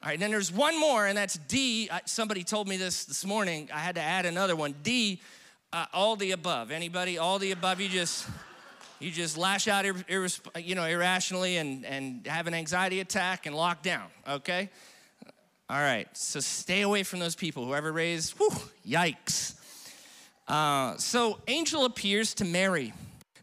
All 0.00 0.10
right, 0.10 0.20
then 0.20 0.30
there's 0.30 0.52
one 0.52 0.78
more, 0.78 1.06
and 1.06 1.18
that's 1.18 1.34
D. 1.48 1.90
Somebody 2.04 2.44
told 2.44 2.68
me 2.68 2.76
this 2.76 3.06
this 3.06 3.24
morning. 3.24 3.70
I 3.74 3.80
had 3.80 3.96
to 3.96 4.02
add 4.02 4.24
another 4.24 4.54
one. 4.54 4.74
D, 4.84 5.20
uh, 5.72 5.86
all 5.92 6.14
the 6.14 6.30
above. 6.30 6.70
Anybody? 6.70 7.18
All 7.18 7.40
the 7.40 7.50
above. 7.50 7.80
You 7.80 7.88
just 7.88 8.28
you 9.00 9.10
just 9.10 9.36
lash 9.36 9.66
out, 9.66 9.84
ir- 9.84 10.28
you 10.60 10.76
know, 10.76 10.84
irrationally 10.84 11.56
and 11.56 11.84
and 11.84 12.24
have 12.28 12.46
an 12.46 12.54
anxiety 12.54 13.00
attack 13.00 13.46
and 13.46 13.56
lock 13.56 13.82
down. 13.82 14.06
Okay. 14.28 14.70
All 15.70 15.80
right. 15.80 16.06
So 16.16 16.40
stay 16.40 16.82
away 16.82 17.02
from 17.02 17.20
those 17.20 17.34
people. 17.34 17.64
Whoever 17.64 17.92
raised, 17.92 18.34
whew, 18.38 18.50
yikes. 18.86 19.54
Uh, 20.46 20.96
so 20.98 21.38
angel 21.48 21.86
appears 21.86 22.34
to 22.34 22.44
Mary. 22.44 22.92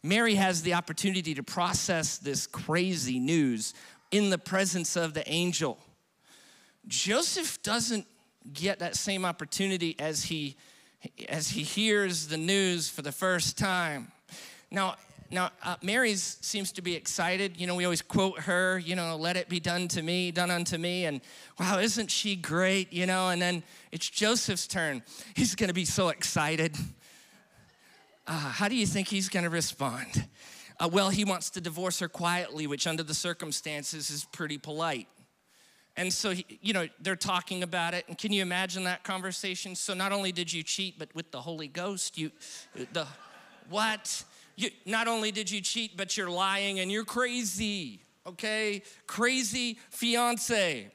Mary 0.04 0.36
has 0.36 0.62
the 0.62 0.74
opportunity 0.76 1.34
to 1.34 1.44
process 1.44 2.18
this 2.18 2.46
crazy 2.46 3.20
news 3.20 3.74
in 4.12 4.30
the 4.30 4.38
presence 4.38 4.96
of 4.96 5.14
the 5.14 5.28
angel. 5.32 5.80
Joseph 6.88 7.62
doesn't 7.64 8.06
get 8.54 8.80
that 8.80 8.96
same 8.96 9.26
opportunity 9.26 9.96
as 10.00 10.24
he 10.24 10.58
as 11.30 11.50
he 11.50 11.64
hears 11.64 12.28
the 12.28 12.38
news 12.38 12.88
for 12.88 13.02
the 13.02 13.12
first 13.12 13.58
time. 13.58 14.12
Now, 14.70 14.96
now 15.32 15.52
uh, 15.64 15.76
Mary 15.82 16.16
seems 16.16 16.72
to 16.74 16.82
be 16.82 16.96
excited. 16.96 17.60
You 17.60 17.68
know, 17.68 17.76
we 17.76 17.86
always 17.86 18.02
quote 18.02 18.40
her, 18.42 18.80
you 18.80 18.96
know, 18.96 19.16
let 19.16 19.38
it 19.38 19.50
be 19.50 19.60
done 19.60 19.88
to 19.90 20.02
me, 20.02 20.32
done 20.32 20.52
unto 20.52 20.78
me. 20.78 21.06
And 21.06 21.22
wow, 21.60 21.80
isn't 21.80 22.12
she 22.12 22.36
great? 22.36 22.92
You 22.92 23.06
know, 23.06 23.30
and 23.30 23.42
then 23.42 23.64
it's 23.92 24.10
Joseph's 24.10 24.68
turn. 24.68 25.04
He's 25.36 25.56
going 25.56 25.70
to 25.70 25.74
be 25.74 25.86
so 25.86 26.10
excited. 26.10 26.76
Uh, 28.28 28.32
how 28.34 28.68
do 28.68 28.76
you 28.76 28.86
think 28.86 29.08
he's 29.08 29.30
going 29.30 29.44
to 29.44 29.50
respond? 29.50 30.28
Uh, 30.80 30.88
well, 30.88 31.10
he 31.10 31.26
wants 31.26 31.50
to 31.50 31.60
divorce 31.60 32.00
her 32.00 32.08
quietly, 32.08 32.68
which 32.68 32.88
under 32.88 33.04
the 33.04 33.14
circumstances 33.14 34.10
is 34.10 34.26
pretty 34.26 34.58
polite. 34.58 35.08
And 35.98 36.14
so, 36.14 36.34
you 36.62 36.72
know, 36.74 36.88
they're 37.02 37.16
talking 37.16 37.64
about 37.64 37.94
it. 37.94 38.06
And 38.08 38.18
can 38.18 38.32
you 38.32 38.42
imagine 38.42 38.86
that 38.86 39.04
conversation? 39.04 39.76
So, 39.76 39.94
not 39.94 40.12
only 40.12 40.32
did 40.32 40.54
you 40.54 40.64
cheat, 40.64 40.98
but 40.98 41.14
with 41.14 41.32
the 41.32 41.42
Holy 41.42 41.68
Ghost, 41.68 42.18
you, 42.18 42.32
the, 42.94 43.06
what? 43.70 44.24
You, 44.62 44.70
not 44.86 45.08
only 45.08 45.32
did 45.32 45.50
you 45.50 45.62
cheat, 45.62 45.98
but 45.98 46.16
you're 46.16 46.30
lying 46.30 46.80
and 46.80 46.92
you're 46.92 47.06
crazy, 47.06 48.04
okay? 48.28 48.84
Crazy 49.08 49.80
fiance. 49.90 50.92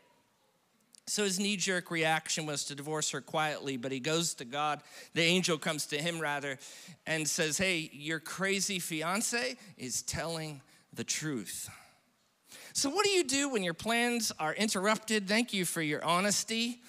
So 1.08 1.24
his 1.24 1.38
knee 1.38 1.56
jerk 1.56 1.90
reaction 1.90 2.46
was 2.46 2.64
to 2.64 2.74
divorce 2.74 3.10
her 3.10 3.20
quietly, 3.20 3.76
but 3.76 3.92
he 3.92 4.00
goes 4.00 4.34
to 4.34 4.44
God. 4.44 4.82
The 5.14 5.22
angel 5.22 5.58
comes 5.58 5.86
to 5.86 5.98
him, 5.98 6.20
rather, 6.20 6.58
and 7.06 7.28
says, 7.28 7.58
Hey, 7.58 7.90
your 7.92 8.20
crazy 8.20 8.78
fiance 8.78 9.56
is 9.76 10.02
telling 10.02 10.60
the 10.92 11.04
truth. 11.04 11.68
So, 12.72 12.90
what 12.90 13.04
do 13.04 13.10
you 13.10 13.24
do 13.24 13.48
when 13.48 13.62
your 13.62 13.74
plans 13.74 14.32
are 14.38 14.54
interrupted? 14.54 15.26
Thank 15.26 15.52
you 15.52 15.64
for 15.64 15.80
your 15.80 16.04
honesty. 16.04 16.80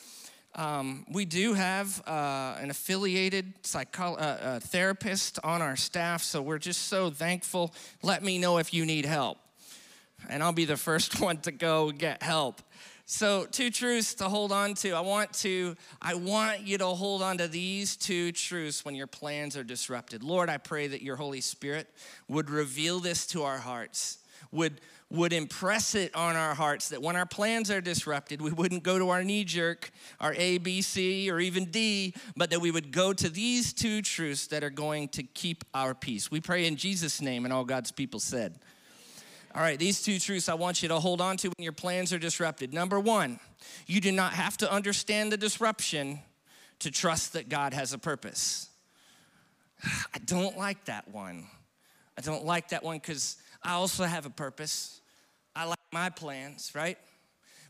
Um, 0.57 1.05
we 1.11 1.25
do 1.25 1.53
have 1.53 2.01
uh, 2.07 2.57
an 2.59 2.71
affiliated 2.71 3.53
psycho- 3.61 4.15
uh, 4.15 4.37
uh, 4.41 4.59
therapist 4.59 5.37
on 5.43 5.61
our 5.61 5.75
staff, 5.75 6.23
so 6.23 6.41
we're 6.41 6.57
just 6.57 6.87
so 6.87 7.11
thankful. 7.11 7.75
Let 8.01 8.23
me 8.23 8.39
know 8.39 8.57
if 8.57 8.73
you 8.73 8.83
need 8.83 9.05
help, 9.05 9.37
and 10.27 10.41
I'll 10.41 10.53
be 10.53 10.65
the 10.65 10.75
first 10.75 11.21
one 11.21 11.37
to 11.41 11.51
go 11.51 11.91
get 11.91 12.23
help. 12.23 12.63
So, 13.05 13.45
two 13.45 13.69
truths 13.69 14.15
to 14.15 14.25
hold 14.25 14.51
on 14.51 14.73
to. 14.75 14.93
I 14.93 14.99
want 15.01 15.31
to 15.35 15.75
I 16.01 16.15
want 16.15 16.61
you 16.61 16.79
to 16.79 16.87
hold 16.87 17.21
on 17.21 17.37
to 17.37 17.47
these 17.47 17.95
two 17.95 18.31
truths 18.31 18.83
when 18.83 18.95
your 18.95 19.07
plans 19.07 19.55
are 19.55 19.63
disrupted. 19.63 20.23
Lord, 20.23 20.49
I 20.49 20.57
pray 20.57 20.87
that 20.87 21.03
your 21.03 21.17
Holy 21.17 21.39
Spirit 21.39 21.87
would 22.27 22.49
reveal 22.49 22.99
this 22.99 23.27
to 23.27 23.43
our 23.43 23.59
hearts. 23.59 24.17
Would 24.51 24.81
would 25.09 25.31
impress 25.31 25.95
it 25.95 26.13
on 26.15 26.35
our 26.35 26.53
hearts 26.53 26.89
that 26.89 27.01
when 27.01 27.15
our 27.15 27.25
plans 27.25 27.71
are 27.71 27.79
disrupted, 27.79 28.41
we 28.41 28.51
wouldn't 28.51 28.83
go 28.83 28.99
to 28.99 29.09
our 29.09 29.23
knee 29.23 29.45
jerk, 29.45 29.89
our 30.19 30.33
A, 30.33 30.57
B, 30.57 30.81
C, 30.81 31.31
or 31.31 31.39
even 31.39 31.65
D, 31.65 32.13
but 32.35 32.49
that 32.49 32.59
we 32.59 32.71
would 32.71 32.91
go 32.91 33.13
to 33.13 33.29
these 33.29 33.71
two 33.71 34.01
truths 34.01 34.47
that 34.47 34.65
are 34.65 34.69
going 34.69 35.07
to 35.09 35.23
keep 35.23 35.63
our 35.73 35.95
peace. 35.95 36.29
We 36.29 36.41
pray 36.41 36.65
in 36.65 36.75
Jesus' 36.75 37.21
name, 37.21 37.45
and 37.45 37.53
all 37.53 37.63
God's 37.63 37.91
people 37.91 38.19
said. 38.19 38.59
All 39.55 39.61
right, 39.61 39.79
these 39.79 40.03
two 40.03 40.19
truths 40.19 40.49
I 40.49 40.55
want 40.55 40.83
you 40.83 40.89
to 40.89 40.99
hold 40.99 41.21
on 41.21 41.37
to 41.37 41.47
when 41.47 41.63
your 41.63 41.71
plans 41.71 42.11
are 42.11 42.19
disrupted. 42.19 42.73
Number 42.73 42.99
one, 42.99 43.39
you 43.87 44.01
do 44.01 44.11
not 44.11 44.33
have 44.33 44.57
to 44.57 44.71
understand 44.71 45.31
the 45.31 45.37
disruption 45.37 46.19
to 46.79 46.91
trust 46.91 47.33
that 47.33 47.47
God 47.49 47.73
has 47.73 47.93
a 47.93 47.97
purpose. 47.97 48.69
I 50.13 50.19
don't 50.25 50.57
like 50.57 50.85
that 50.85 51.07
one. 51.07 51.47
I 52.17 52.21
don't 52.21 52.45
like 52.45 52.69
that 52.69 52.83
one 52.83 52.97
because 52.97 53.37
I 53.67 53.73
also 53.73 54.05
have 54.05 54.25
a 54.25 54.29
purpose. 54.29 55.01
I 55.53 55.65
like 55.65 55.77
my 55.91 56.09
plans, 56.09 56.71
right? 56.73 56.97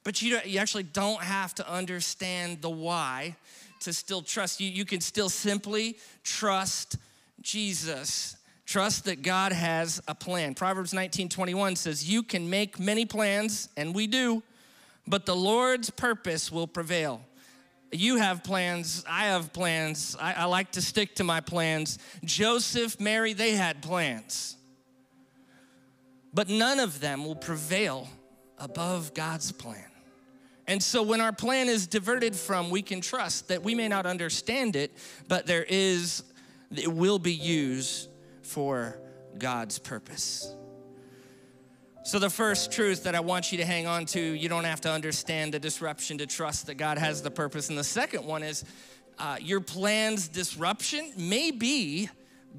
But 0.03 0.21
you, 0.21 0.39
you 0.45 0.59
actually 0.59 0.83
don't 0.83 1.23
have 1.23 1.55
to 1.55 1.67
understand 1.67 2.61
the 2.61 2.69
why 2.69 3.35
to 3.79 3.91
still 3.91 4.21
trust. 4.21 4.61
You, 4.61 4.69
you 4.69 4.85
can 4.85 5.01
still 5.01 5.27
simply 5.27 5.97
trust 6.23 6.97
Jesus. 7.41 8.37
Trust 8.67 9.05
that 9.05 9.23
God 9.23 9.51
has 9.51 9.99
a 10.07 10.13
plan. 10.13 10.53
Proverbs 10.53 10.93
19 10.93 11.29
21 11.29 11.75
says, 11.75 12.07
You 12.07 12.21
can 12.21 12.47
make 12.47 12.79
many 12.79 13.05
plans, 13.05 13.67
and 13.75 13.95
we 13.95 14.05
do, 14.05 14.43
but 15.07 15.25
the 15.25 15.35
Lord's 15.35 15.89
purpose 15.89 16.51
will 16.51 16.67
prevail. 16.67 17.21
You 17.91 18.17
have 18.17 18.43
plans, 18.43 19.03
I 19.09 19.27
have 19.27 19.51
plans. 19.51 20.15
I, 20.19 20.33
I 20.33 20.45
like 20.45 20.73
to 20.73 20.81
stick 20.81 21.15
to 21.15 21.23
my 21.23 21.41
plans. 21.41 21.97
Joseph, 22.23 22.99
Mary, 22.99 23.33
they 23.33 23.53
had 23.53 23.81
plans 23.81 24.57
but 26.37 26.49
none 26.49 26.79
of 26.79 26.99
them 26.99 27.25
will 27.25 27.35
prevail 27.35 28.07
above 28.59 29.15
God's 29.15 29.51
plan. 29.51 29.89
And 30.67 30.83
so 30.83 31.01
when 31.01 31.19
our 31.19 31.31
plan 31.31 31.67
is 31.67 31.87
diverted 31.87 32.35
from, 32.35 32.69
we 32.69 32.83
can 32.83 33.01
trust 33.01 33.47
that 33.47 33.63
we 33.63 33.73
may 33.73 33.87
not 33.87 34.05
understand 34.05 34.75
it, 34.75 34.91
but 35.27 35.47
there 35.47 35.65
is, 35.67 36.21
it 36.75 36.93
will 36.93 37.17
be 37.17 37.33
used 37.33 38.09
for 38.43 38.99
God's 39.39 39.79
purpose. 39.79 40.53
So, 42.03 42.19
the 42.19 42.29
first 42.29 42.71
truth 42.71 43.05
that 43.05 43.15
I 43.15 43.19
want 43.19 43.51
you 43.51 43.57
to 43.57 43.65
hang 43.65 43.87
on 43.87 44.05
to, 44.05 44.21
you 44.21 44.47
don't 44.47 44.63
have 44.63 44.81
to 44.81 44.91
understand 44.91 45.55
the 45.55 45.59
disruption 45.59 46.19
to 46.19 46.27
trust 46.27 46.67
that 46.67 46.75
God 46.75 46.99
has 46.99 47.23
the 47.23 47.31
purpose. 47.31 47.69
And 47.69 47.77
the 47.79 47.83
second 47.83 48.25
one 48.25 48.43
is 48.43 48.63
uh, 49.17 49.37
your 49.41 49.59
plan's 49.59 50.27
disruption 50.27 51.13
may 51.17 51.49
be 51.49 52.11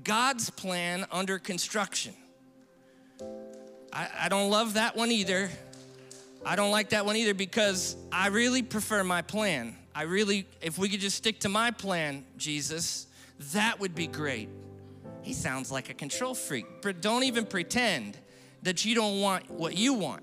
God's 0.02 0.50
plan 0.50 1.06
under 1.12 1.38
construction. 1.38 2.14
I, 3.92 4.08
I 4.22 4.28
don't 4.28 4.50
love 4.50 4.74
that 4.74 4.96
one 4.96 5.10
either. 5.10 5.50
I 6.44 6.56
don't 6.56 6.70
like 6.70 6.90
that 6.90 7.04
one 7.04 7.16
either 7.16 7.34
because 7.34 7.96
I 8.12 8.28
really 8.28 8.62
prefer 8.62 9.02
my 9.04 9.22
plan. 9.22 9.76
I 9.94 10.02
really, 10.02 10.46
if 10.62 10.78
we 10.78 10.88
could 10.88 11.00
just 11.00 11.16
stick 11.16 11.40
to 11.40 11.48
my 11.48 11.70
plan, 11.70 12.24
Jesus, 12.36 13.06
that 13.52 13.80
would 13.80 13.94
be 13.94 14.06
great. 14.06 14.48
He 15.22 15.32
sounds 15.32 15.72
like 15.72 15.90
a 15.90 15.94
control 15.94 16.34
freak. 16.34 16.66
But 16.82 17.00
don't 17.00 17.24
even 17.24 17.44
pretend 17.44 18.16
that 18.62 18.84
you 18.84 18.94
don't 18.94 19.20
want 19.20 19.50
what 19.50 19.76
you 19.76 19.94
want. 19.94 20.22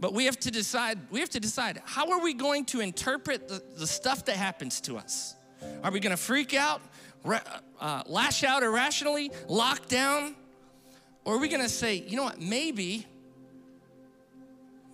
But 0.00 0.14
we 0.14 0.26
have 0.26 0.38
to 0.40 0.50
decide, 0.50 0.98
we 1.10 1.20
have 1.20 1.30
to 1.30 1.40
decide 1.40 1.82
how 1.84 2.10
are 2.10 2.20
we 2.20 2.32
going 2.32 2.64
to 2.66 2.80
interpret 2.80 3.48
the, 3.48 3.62
the 3.76 3.86
stuff 3.86 4.24
that 4.26 4.36
happens 4.36 4.80
to 4.82 4.96
us? 4.96 5.34
Are 5.82 5.90
we 5.90 6.00
gonna 6.00 6.16
freak 6.16 6.54
out, 6.54 6.80
uh, 7.80 8.02
lash 8.06 8.44
out 8.44 8.62
irrationally, 8.62 9.32
lock 9.48 9.88
down? 9.88 10.36
Or 11.28 11.34
are 11.34 11.38
we 11.38 11.48
gonna 11.48 11.68
say, 11.68 11.96
you 12.08 12.16
know 12.16 12.22
what, 12.22 12.40
maybe, 12.40 13.04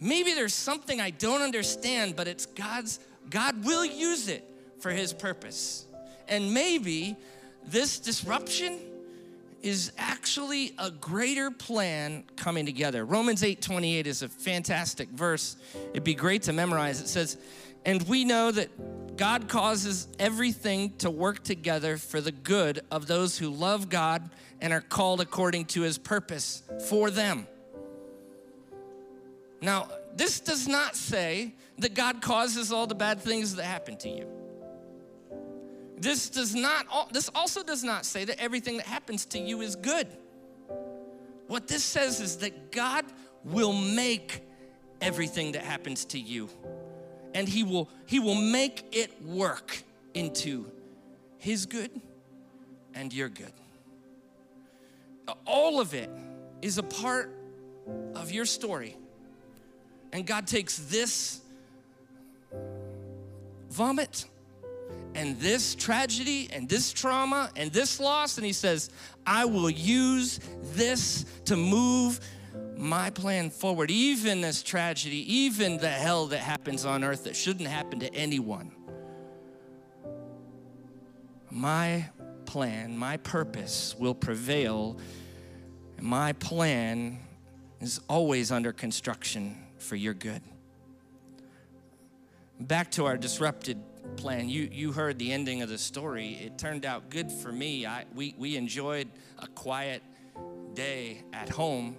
maybe 0.01 0.35
there's 0.35 0.53
something 0.53 1.01
I 1.01 1.11
don't 1.11 1.43
understand, 1.43 2.17
but 2.17 2.27
it's 2.27 2.45
God's, 2.45 2.99
God 3.31 3.65
will 3.65 3.85
use 3.85 4.27
it 4.27 4.45
for 4.81 4.91
His 4.91 5.13
purpose. 5.13 5.87
And 6.27 6.53
maybe 6.53 7.15
this 7.65 8.01
disruption 8.01 8.81
is 9.63 9.93
actually 9.97 10.75
a 10.77 10.91
greater 10.91 11.53
plan 11.53 12.25
coming 12.35 12.67
together. 12.67 13.05
Romans 13.05 13.45
8 13.45 13.63
28 13.63 14.09
is 14.09 14.23
a 14.23 14.29
fantastic 14.29 15.11
verse. 15.11 15.55
It'd 15.93 16.03
be 16.03 16.17
great 16.17 16.43
to 16.43 16.53
memorize. 16.53 17.01
It 17.01 17.07
says, 17.07 17.39
And 17.85 18.03
we 18.09 18.25
know 18.25 18.51
that 18.51 18.71
God 19.17 19.49
causes 19.49 20.09
everything 20.19 20.95
to 20.99 21.11
work 21.11 21.45
together 21.45 21.97
for 21.97 22.21
the 22.21 22.33
good 22.33 22.81
of 22.91 23.07
those 23.07 23.39
who 23.39 23.49
love 23.51 23.89
God 23.89 24.29
and 24.61 24.73
are 24.73 24.81
called 24.81 25.21
according 25.21 25.67
to 25.67 25.83
his 25.83 25.99
purpose 25.99 26.63
for 26.89 27.11
them. 27.11 27.47
Now, 29.61 29.89
this 30.15 30.41
does 30.41 30.67
not 30.67 30.97
say 30.97 31.55
that 31.79 31.95
God 31.95 32.23
causes 32.23 32.73
all 32.73 32.87
the 32.87 32.95
bad 32.95 33.21
things 33.21 33.55
that 33.57 33.65
happen 33.65 33.97
to 33.99 34.09
you. 34.09 34.29
This 35.97 36.29
does 36.29 36.55
not 36.55 37.13
this 37.13 37.31
also 37.35 37.63
does 37.63 37.85
not 37.85 38.05
say 38.05 38.25
that 38.25 38.41
everything 38.41 38.77
that 38.79 38.87
happens 38.87 39.25
to 39.27 39.39
you 39.39 39.61
is 39.61 39.77
good. 39.77 40.09
What 41.47 41.69
this 41.69 41.85
says 41.85 42.21
is 42.21 42.39
that 42.39 42.73
God 42.73 43.05
will 43.45 43.73
make 43.73 44.43
everything 45.01 45.53
that 45.53 45.63
happens 45.63 46.05
to 46.07 46.19
you 46.19 46.49
and 47.35 47.49
he 47.49 47.63
will 47.63 47.89
he 48.07 48.21
will 48.21 48.35
make 48.35 48.87
it 48.93 49.23
work 49.23 49.83
into 50.15 50.71
his 51.39 51.67
good 51.67 51.91
and 52.95 53.13
your 53.13 53.29
good. 53.29 53.53
All 55.47 55.81
of 55.81 55.95
it 55.95 56.11
is 56.63 56.79
a 56.79 56.83
part 56.83 57.31
of 58.15 58.31
your 58.31 58.47
story. 58.47 58.97
And 60.13 60.27
God 60.27 60.47
takes 60.47 60.79
this 60.79 61.41
vomit 63.69 64.27
and 65.15 65.39
this 65.41 65.75
tragedy 65.75 66.49
and 66.53 66.69
this 66.69 66.93
trauma 66.93 67.51
and 67.57 67.73
this 67.73 68.01
loss, 68.01 68.37
and 68.37 68.47
He 68.47 68.53
says, 68.53 68.91
I 69.27 69.45
will 69.45 69.71
use 69.71 70.41
this 70.75 71.25
to 71.47 71.57
move 71.57 72.21
my 72.77 73.11
plan 73.11 73.51
forward. 73.51 73.91
Even 73.91 74.41
this 74.41 74.63
tragedy, 74.63 75.33
even 75.33 75.79
the 75.79 75.89
hell 75.89 76.27
that 76.27 76.39
happens 76.39 76.85
on 76.85 77.05
earth 77.05 77.25
that 77.25 77.37
shouldn't 77.37 77.69
happen 77.69 78.01
to 78.01 78.15
anyone. 78.15 78.73
My 81.51 82.09
plan, 82.47 82.97
my 82.97 83.17
purpose 83.19 83.95
will 83.99 84.15
prevail. 84.15 84.99
My 86.01 86.33
plan 86.35 87.19
is 87.81 88.01
always 88.09 88.51
under 88.51 88.73
construction 88.73 89.57
for 89.79 89.97
your 89.97 90.15
good. 90.15 90.43
Back 92.59 92.91
to 92.93 93.05
our 93.07 93.17
disrupted 93.17 93.79
plan. 94.17 94.49
You, 94.49 94.69
you 94.71 94.93
heard 94.93 95.19
the 95.19 95.33
ending 95.33 95.63
of 95.63 95.69
the 95.69 95.79
story. 95.79 96.35
It 96.35 96.59
turned 96.59 96.85
out 96.85 97.11
good 97.11 97.31
for 97.31 97.53
me. 97.53 97.87
I, 97.87 98.05
we, 98.15 98.35
we 98.39 98.57
enjoyed 98.57 99.09
a 99.39 99.47
quiet 99.49 100.03
day 100.75 101.23
at 101.33 101.49
home. 101.49 101.97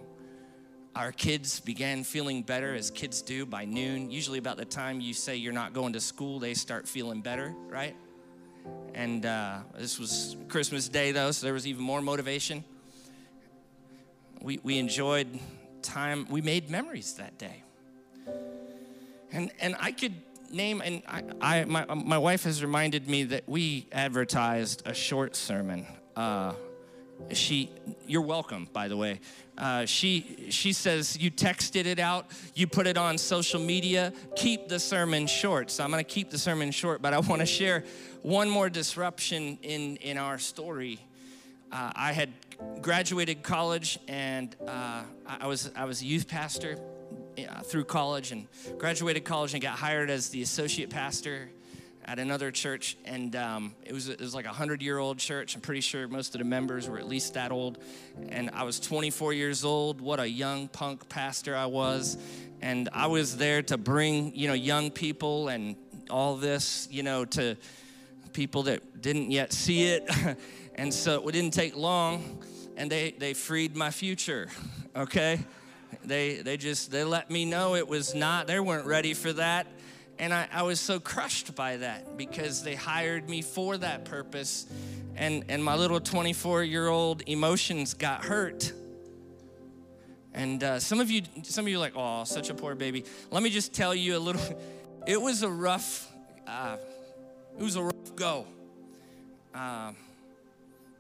Our 0.96 1.12
kids 1.12 1.60
began 1.60 2.06
feeling 2.06 2.42
better 2.42 2.74
as 2.74 2.90
kids 2.90 3.22
do 3.22 3.46
by 3.46 3.66
noon. 3.66 4.12
Usually, 4.12 4.40
about 4.40 4.56
the 4.56 4.64
time 4.64 5.02
you 5.02 5.14
say 5.14 5.36
you're 5.36 5.52
not 5.52 5.74
going 5.74 5.92
to 5.94 6.00
school, 6.00 6.40
they 6.40 6.54
start 6.54 6.88
feeling 6.88 7.20
better, 7.20 7.54
right? 7.68 7.98
And 8.94 9.26
uh, 9.26 9.60
this 9.78 10.00
was 10.00 10.38
Christmas 10.48 10.88
Day, 10.88 11.12
though, 11.12 11.32
so 11.32 11.46
there 11.46 11.54
was 11.54 11.68
even 11.68 11.84
more 11.84 12.02
motivation. 12.02 12.64
We, 14.42 14.62
we 14.64 14.80
enjoyed 14.80 15.28
time, 15.82 16.28
we 16.30 16.42
made 16.42 16.70
memories 16.70 17.16
that 17.16 17.38
day. 17.38 17.64
And, 19.34 19.52
and 19.60 19.76
I 19.78 19.92
could 19.92 20.14
name, 20.50 20.82
and 20.82 21.02
I, 21.08 21.24
I 21.42 21.66
my, 21.66 21.86
my 21.94 22.18
wife 22.18 22.44
has 22.44 22.62
reminded 22.62 23.10
me 23.10 23.26
that 23.26 23.50
we 23.50 23.88
advertised 23.92 24.84
a 24.86 24.94
short 24.94 25.36
sermon. 25.36 25.86
Uh, 26.16 26.54
she, 27.32 27.72
you're 28.08 28.22
welcome, 28.22 28.68
by 28.72 28.88
the 28.88 28.98
way. 28.98 29.20
Uh, 29.58 29.86
she, 29.86 30.48
she 30.50 30.74
says, 30.74 31.18
You 31.18 31.32
texted 31.32 31.86
it 31.86 32.00
out, 32.00 32.28
you 32.54 32.68
put 32.68 32.88
it 32.88 32.98
on 32.98 33.18
social 33.18 33.60
media, 33.60 34.14
keep 34.36 34.68
the 34.68 34.80
sermon 34.80 35.28
short. 35.28 35.72
So 35.72 35.84
I'm 35.84 35.92
going 35.92 36.04
to 36.04 36.10
keep 36.10 36.30
the 36.30 36.38
sermon 36.38 36.72
short, 36.72 37.02
but 37.02 37.14
I 37.14 37.20
want 37.20 37.40
to 37.40 37.46
share 37.46 37.84
one 38.22 38.50
more 38.50 38.70
disruption 38.70 39.58
in, 39.62 39.98
in 39.98 40.18
our 40.18 40.38
story. 40.38 41.00
Uh, 41.72 41.92
I 41.96 42.14
had 42.14 42.32
graduated 42.82 43.44
college 43.44 44.00
and 44.08 44.56
uh, 44.68 45.04
I, 45.26 45.48
was, 45.48 45.72
I 45.76 45.86
was 45.86 46.02
a 46.02 46.06
youth 46.06 46.28
pastor 46.28 46.78
uh, 47.38 47.62
through 47.62 47.86
college 47.86 48.32
and 48.32 48.48
graduated 48.78 49.26
college 49.26 49.54
and 49.54 49.62
got 49.62 49.78
hired 49.78 50.10
as 50.10 50.30
the 50.30 50.42
associate 50.42 50.90
pastor 50.90 51.50
at 52.06 52.20
another 52.20 52.52
church. 52.52 52.98
And 53.04 53.36
um, 53.36 53.76
it, 53.84 53.92
was, 53.92 54.08
it 54.08 54.20
was 54.20 54.36
like 54.36 54.46
a 54.46 54.50
100 54.50 54.82
year 54.82 54.98
old 54.98 55.18
church. 55.18 55.56
I'm 55.56 55.62
pretty 55.62 55.82
sure 55.82 56.08
most 56.08 56.36
of 56.36 56.40
the 56.40 56.46
members 56.46 56.88
were 56.88 57.00
at 57.00 57.08
least 57.08 57.34
that 57.34 57.52
old. 57.52 57.80
And 58.30 58.52
I 58.54 58.64
was 58.64 58.80
24 58.80 59.34
years 59.34 59.66
old. 59.66 60.00
What 60.00 60.20
a 60.20 60.30
young 60.30 60.68
punk 60.68 61.10
pastor 61.10 61.56
I 61.56 61.66
was. 61.66 62.18
And 62.62 62.90
I 62.94 63.08
was 63.08 63.38
there 63.38 63.62
to 63.64 63.78
bring, 63.78 64.36
you 64.36 64.48
know, 64.48 64.54
young 64.54 64.92
people 64.92 65.50
and 65.50 65.76
all 66.10 66.36
this, 66.36 66.88
you 66.92 67.04
know, 67.04 67.26
to 67.26 67.58
people 68.34 68.64
that 68.64 69.02
didn't 69.02 69.32
yet 69.32 69.52
see 69.52 69.88
it. 69.88 70.10
and 70.76 70.94
so 70.94 71.28
it 71.28 71.32
didn't 71.32 71.54
take 71.54 71.76
long. 71.76 72.44
And 72.78 72.92
they, 72.92 73.12
they 73.12 73.34
freed 73.34 73.76
my 73.76 73.90
future, 73.90 74.50
okay? 74.96 75.40
They, 76.04 76.36
they 76.36 76.58
just, 76.58 76.92
they 76.92 77.04
let 77.04 77.32
me 77.32 77.46
know 77.46 77.76
it 77.76 77.88
was 77.88 78.14
not, 78.14 78.48
they 78.48 78.60
weren't 78.60 78.86
ready 78.86 79.14
for 79.14 79.32
that. 79.34 79.66
And 80.18 80.34
I, 80.34 80.48
I 80.52 80.64
was 80.64 80.80
so 80.80 81.00
crushed 81.00 81.56
by 81.56 81.78
that 81.78 82.18
because 82.18 82.64
they 82.64 82.76
hired 82.76 83.30
me 83.30 83.42
for 83.42 83.78
that 83.78 84.06
purpose. 84.06 84.66
And, 85.16 85.46
and 85.50 85.64
my 85.64 85.76
little 85.76 86.00
24 86.00 86.64
year 86.64 86.88
old 86.88 87.24
emotions 87.28 87.94
got 87.94 88.24
hurt. 88.24 88.72
And 90.34 90.64
uh, 90.64 90.80
some 90.80 91.00
of 91.00 91.10
you, 91.10 91.22
some 91.44 91.66
of 91.66 91.70
you 91.70 91.78
are 91.78 91.80
like, 91.80 91.94
oh, 91.96 92.26
such 92.26 92.50
a 92.50 92.54
poor 92.54 92.76
baby. 92.76 93.06
Let 93.32 93.42
me 93.42 93.50
just 93.50 93.74
tell 93.74 93.96
you 93.96 94.18
a 94.18 94.20
little. 94.20 94.42
It 95.08 95.22
was 95.22 95.44
a 95.44 95.50
rough, 95.50 96.12
uh, 96.48 96.78
it 97.60 97.62
was 97.62 97.76
a 97.76 97.84
rough 97.84 98.16
go. 98.16 98.48
Uh, 99.54 99.92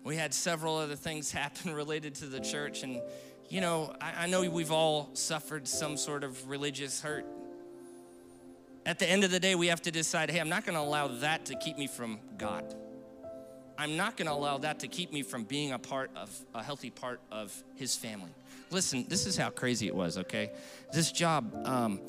we 0.04 0.16
had 0.16 0.32
several 0.32 0.78
other 0.78 0.96
things 0.96 1.32
happen 1.32 1.74
related 1.74 2.14
to 2.16 2.28
the 2.28 2.40
church, 2.40 2.84
and 2.84 3.02
you 3.50 3.62
know, 3.62 3.96
I, 4.00 4.26
I 4.26 4.28
know 4.28 4.48
we've 4.48 4.72
all 4.72 5.10
suffered 5.14 5.68
some 5.68 5.98
sort 5.98 6.24
of 6.24 6.48
religious 6.48 7.02
hurt. 7.02 7.26
At 8.86 9.00
the 9.00 9.10
end 9.10 9.24
of 9.24 9.32
the 9.32 9.40
day, 9.40 9.56
we 9.56 9.68
have 9.68 9.82
to 9.84 9.92
decide 9.92 10.30
hey, 10.30 10.40
I'm 10.40 10.50
not 10.50 10.66
going 10.66 10.76
to 10.76 10.82
allow 10.82 11.08
that 11.08 11.46
to 11.48 11.56
keep 11.56 11.78
me 11.78 11.88
from 11.88 12.20
God. 12.38 12.76
I'm 13.78 13.98
not 13.98 14.16
going 14.16 14.28
to 14.28 14.34
allow 14.34 14.60
that 14.60 14.80
to 14.80 14.88
keep 14.88 15.12
me 15.12 15.22
from 15.22 15.44
being 15.44 15.74
a 15.74 15.80
part 15.80 16.12
of 16.16 16.30
a 16.54 16.64
healthy 16.64 16.92
part 16.92 17.20
of 17.32 17.52
His 17.76 17.96
family. 17.96 18.32
Listen, 18.70 19.06
this 19.10 19.26
is 19.26 19.36
how 19.36 19.50
crazy 19.50 19.88
it 19.88 19.96
was, 19.96 20.18
okay? 20.18 20.52
This 20.94 21.12
job, 21.12 21.54
um, 21.66 22.00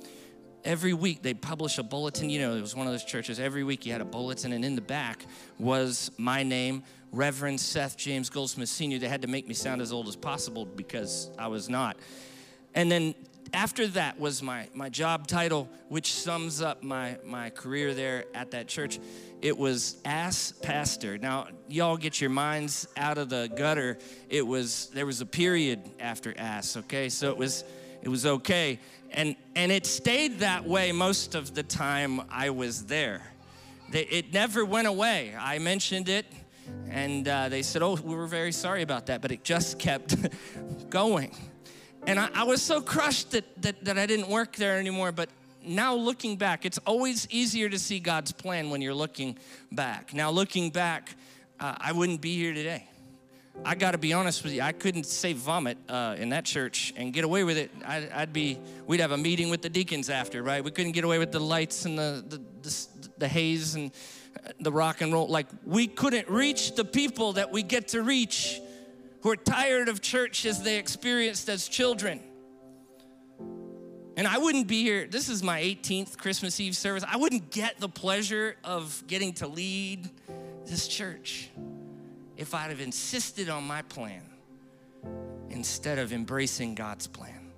every 0.65 0.93
week 0.93 1.23
they 1.23 1.35
publish 1.35 1.79
a 1.79 1.83
bulletin. 1.83 2.31
You 2.31 2.41
know, 2.41 2.55
it 2.55 2.61
was 2.61 2.77
one 2.77 2.87
of 2.87 2.93
those 2.93 3.05
churches. 3.05 3.41
Every 3.41 3.65
week 3.65 3.87
you 3.87 3.93
had 3.93 4.01
a 4.01 4.07
bulletin, 4.07 4.53
and 4.53 4.65
in 4.65 4.77
the 4.77 4.83
back 4.83 5.25
was 5.59 6.11
my 6.19 6.43
name, 6.43 6.85
Reverend 7.11 7.61
Seth 7.61 7.97
James 7.97 8.29
Goldsmith 8.29 8.69
Sr. 8.69 8.99
They 8.99 9.09
had 9.09 9.23
to 9.23 9.29
make 9.29 9.49
me 9.49 9.55
sound 9.55 9.81
as 9.81 9.93
old 9.93 10.09
as 10.09 10.17
possible 10.17 10.67
because 10.67 11.31
I 11.39 11.49
was 11.49 11.69
not. 11.69 11.97
And 12.75 12.93
then 12.93 13.15
after 13.53 13.87
that 13.89 14.19
was 14.19 14.43
my, 14.43 14.69
my 14.75 14.89
job 14.89 15.27
title, 15.27 15.69
which 15.89 16.13
sums 16.13 16.61
up 16.61 16.83
my, 16.83 17.19
my 17.25 17.51
career 17.51 17.95
there 17.95 18.25
at 18.35 18.51
that 18.53 18.69
church. 18.69 18.99
It 19.43 19.57
was 19.57 19.97
ass 20.05 20.53
pastor. 20.63 21.19
Now, 21.19 21.49
y'all 21.69 21.97
get 21.97 22.21
your 22.21 22.31
minds 22.31 22.87
out 22.97 23.19
of 23.19 23.29
the 23.29 23.51
gutter. 23.57 23.99
It 24.29 24.47
was 24.47 24.91
there 24.95 25.07
was 25.07 25.21
a 25.21 25.27
period 25.27 25.81
after 26.01 26.35
ass, 26.39 26.77
okay? 26.77 27.09
So 27.09 27.31
it 27.31 27.37
was 27.37 27.65
it 28.03 28.09
was 28.09 28.27
okay. 28.27 28.79
And 29.13 29.37
and 29.55 29.71
it 29.71 29.87
stayed 29.87 30.41
that 30.41 30.67
way 30.67 30.93
most 30.93 31.35
of 31.35 31.55
the 31.55 31.63
time 31.63 32.23
I 32.31 32.51
was 32.51 32.87
there. 32.87 33.23
it 33.93 34.33
never 34.33 34.65
went 34.65 34.89
away. 34.89 35.35
I 35.39 35.59
mentioned 35.59 36.09
it 36.09 36.27
and 36.89 37.29
uh, 37.29 37.49
they 37.49 37.63
said, 37.63 37.83
Oh, 37.83 37.95
we 37.95 38.15
were 38.15 38.27
very 38.27 38.53
sorry 38.53 38.83
about 38.83 39.07
that, 39.07 39.23
but 39.23 39.33
it 39.33 39.45
just 39.45 39.79
kept 39.79 40.17
going. 40.91 41.35
And 42.07 42.21
I, 42.21 42.29
I 42.35 42.45
was 42.45 42.63
so 42.63 42.81
crushed 42.81 43.33
that, 43.33 43.45
that, 43.63 43.85
that 43.85 43.99
I 43.99 44.07
didn't 44.07 44.29
work 44.29 44.55
there 44.55 44.79
anymore. 44.79 45.11
But 45.11 45.29
now 45.65 45.95
looking 45.95 46.37
back, 46.37 46.65
it's 46.65 46.79
always 46.87 47.27
easier 47.31 47.69
to 47.69 47.79
see 47.79 47.99
God's 47.99 48.31
plan 48.31 48.71
when 48.71 48.81
you're 48.81 48.95
looking 48.95 49.37
back. 49.73 50.15
Now, 50.15 50.31
looking 50.31 50.71
back, 50.71 51.17
uh, 51.59 51.75
I 51.79 51.91
wouldn't 51.91 52.21
be 52.21 52.37
here 52.37 52.55
today. 52.55 52.89
I 53.65 53.75
got 53.75 53.93
to 53.93 53.99
be 53.99 54.13
honest 54.13 54.45
with 54.45 54.53
you. 54.53 54.61
I 54.61 54.73
couldn't 54.73 55.07
say 55.07 55.33
vomit 55.33 55.79
uh, 55.89 56.15
in 56.19 56.29
that 56.29 56.45
church 56.45 56.95
and 56.97 57.13
get 57.13 57.25
away 57.25 57.43
with 57.43 57.57
it. 57.57 57.71
I'd, 57.85 58.11
I'd, 58.13 58.33
be. 58.33 58.59
We'd 58.87 59.01
have 59.01 59.13
a 59.13 59.17
meeting 59.17 59.49
with 59.49 59.63
the 59.63 59.71
deacons 59.71 60.11
after, 60.11 60.43
right? 60.43 60.63
We 60.63 60.71
couldn't 60.71 60.93
get 60.93 61.05
away 61.05 61.19
with 61.19 61.33
the 61.33 61.41
lights 61.41 61.87
and 61.87 61.99
the 61.99 62.23
the, 62.29 62.43
the, 62.63 62.87
the 63.19 63.29
haze 63.29 63.75
and 63.75 63.91
the 64.61 64.71
rock 64.71 65.01
and 65.01 65.13
roll. 65.13 65.27
Like, 65.27 65.47
we 65.65 65.87
couldn't 65.87 66.29
reach 66.29 66.75
the 66.75 66.85
people 66.85 67.33
that 67.33 67.51
we 67.51 67.63
get 67.63 67.89
to 67.89 68.03
reach 68.03 68.61
who 69.23 69.31
are 69.31 69.37
tired 69.37 69.89
of 69.89 70.01
church 70.01 70.45
as 70.47 70.63
they 70.63 70.79
experienced 70.79 71.49
as 71.49 71.69
children. 71.69 72.21
And 74.17 74.27
I 74.27 74.39
wouldn't 74.39 74.67
be 74.67 74.83
here. 74.83 75.07
This 75.07 75.29
is 75.29 75.43
my 75.43 75.61
18th 75.61 76.17
Christmas 76.17 76.59
Eve 76.59 76.75
service. 76.75 77.05
I 77.07 77.17
wouldn't 77.17 77.51
get 77.51 77.79
the 77.79 77.89
pleasure 77.89 78.57
of 78.65 79.03
getting 79.07 79.35
to 79.35 79.47
lead 79.47 80.09
this 80.65 80.89
church 80.89 81.51
if 82.37 82.55
I'd 82.55 82.71
have 82.71 82.81
insisted 82.81 83.51
on 83.51 83.65
my 83.65 83.83
plan 83.83 84.23
instead 85.51 85.99
of 85.99 86.13
embracing 86.13 86.75
God's 86.75 87.07
plan. 87.07 87.53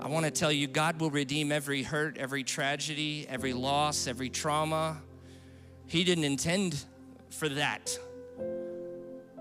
I 0.00 0.08
want 0.08 0.26
to 0.26 0.30
tell 0.30 0.52
you, 0.52 0.66
God 0.66 1.00
will 1.00 1.10
redeem 1.10 1.52
every 1.52 1.82
hurt, 1.82 2.18
every 2.18 2.44
tragedy, 2.44 3.26
every 3.28 3.52
loss, 3.52 4.06
every 4.06 4.28
trauma. 4.28 5.00
He 5.86 6.04
didn't 6.04 6.24
intend 6.24 6.84
for 7.30 7.48
that. 7.48 7.98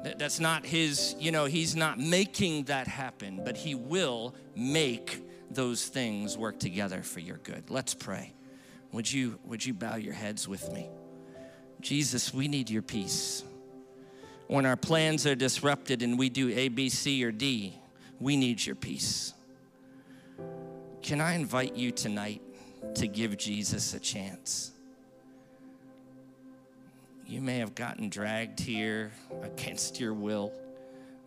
That's 0.03 0.39
not 0.39 0.65
his, 0.65 1.15
you 1.19 1.31
know, 1.31 1.45
he's 1.45 1.75
not 1.75 1.99
making 1.99 2.63
that 2.63 2.87
happen, 2.87 3.41
but 3.43 3.55
he 3.55 3.75
will 3.75 4.33
make 4.55 5.21
those 5.51 5.85
things 5.85 6.37
work 6.37 6.59
together 6.59 7.03
for 7.03 7.19
your 7.19 7.37
good. 7.37 7.69
Let's 7.69 7.93
pray. 7.93 8.33
Would 8.91 9.11
you, 9.11 9.39
would 9.45 9.65
you 9.65 9.73
bow 9.73 9.95
your 9.95 10.13
heads 10.13 10.47
with 10.47 10.71
me? 10.73 10.89
Jesus, 11.81 12.33
we 12.33 12.47
need 12.47 12.69
your 12.69 12.81
peace. 12.81 13.43
When 14.47 14.65
our 14.65 14.75
plans 14.75 15.25
are 15.25 15.35
disrupted 15.35 16.01
and 16.01 16.17
we 16.17 16.29
do 16.29 16.49
A, 16.49 16.67
B, 16.67 16.89
C, 16.89 17.23
or 17.23 17.31
D, 17.31 17.75
we 18.19 18.35
need 18.37 18.65
your 18.65 18.75
peace. 18.75 19.33
Can 21.01 21.21
I 21.21 21.33
invite 21.33 21.75
you 21.75 21.91
tonight 21.91 22.41
to 22.95 23.07
give 23.07 23.37
Jesus 23.37 23.93
a 23.93 23.99
chance? 23.99 24.70
You 27.31 27.39
may 27.39 27.59
have 27.59 27.75
gotten 27.75 28.09
dragged 28.09 28.59
here 28.59 29.13
against 29.41 30.01
your 30.01 30.13
will. 30.13 30.51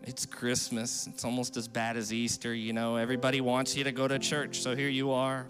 It's 0.02 0.26
Christmas. 0.26 1.06
It's 1.06 1.24
almost 1.24 1.56
as 1.56 1.66
bad 1.66 1.96
as 1.96 2.12
Easter. 2.12 2.52
You 2.52 2.74
know, 2.74 2.96
everybody 2.96 3.40
wants 3.40 3.74
you 3.74 3.84
to 3.84 3.90
go 3.90 4.06
to 4.06 4.18
church, 4.18 4.60
so 4.60 4.76
here 4.76 4.90
you 4.90 5.12
are. 5.12 5.46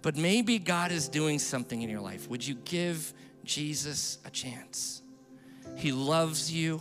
But 0.00 0.16
maybe 0.16 0.58
God 0.58 0.92
is 0.92 1.08
doing 1.08 1.38
something 1.38 1.82
in 1.82 1.90
your 1.90 2.00
life. 2.00 2.26
Would 2.30 2.46
you 2.46 2.54
give 2.54 3.12
Jesus 3.44 4.16
a 4.24 4.30
chance? 4.30 5.02
He 5.76 5.92
loves 5.92 6.50
you, 6.50 6.80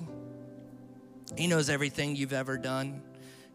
He 1.37 1.47
knows 1.47 1.69
everything 1.69 2.15
you've 2.15 2.31
ever 2.31 2.57
done. 2.57 3.01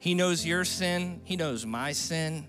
He 0.01 0.13
knows 0.15 0.45
your 0.45 0.67
sin, 0.67 1.23
He 1.25 1.37
knows 1.37 1.65
my 1.65 1.93
sin, 1.93 2.47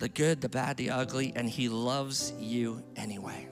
the 0.00 0.08
good, 0.08 0.40
the 0.40 0.48
bad, 0.48 0.76
the 0.76 0.90
ugly, 0.90 1.32
and 1.36 1.48
He 1.48 1.68
loves 1.68 2.32
you 2.40 2.82
anyway. 2.96 3.48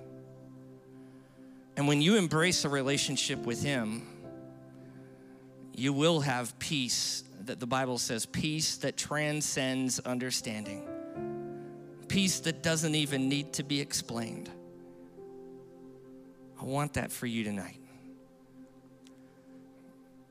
And 1.77 1.87
when 1.87 2.01
you 2.01 2.17
embrace 2.17 2.65
a 2.65 2.69
relationship 2.69 3.41
with 3.41 3.63
Him, 3.63 4.07
you 5.75 5.93
will 5.93 6.21
have 6.21 6.59
peace 6.59 7.23
that 7.45 7.61
the 7.61 7.67
Bible 7.67 7.99
says 7.99 8.25
peace 8.25 8.79
that 8.79 8.97
transcends 8.97 10.01
understanding, 10.01 10.89
peace 12.09 12.41
that 12.41 12.63
doesn't 12.63 12.95
even 12.95 13.29
need 13.29 13.53
to 13.55 13.63
be 13.63 13.81
explained. 13.81 14.51
I 16.59 16.65
want 16.65 16.95
that 16.95 17.13
for 17.13 17.27
you 17.27 17.45
tonight. 17.45 17.79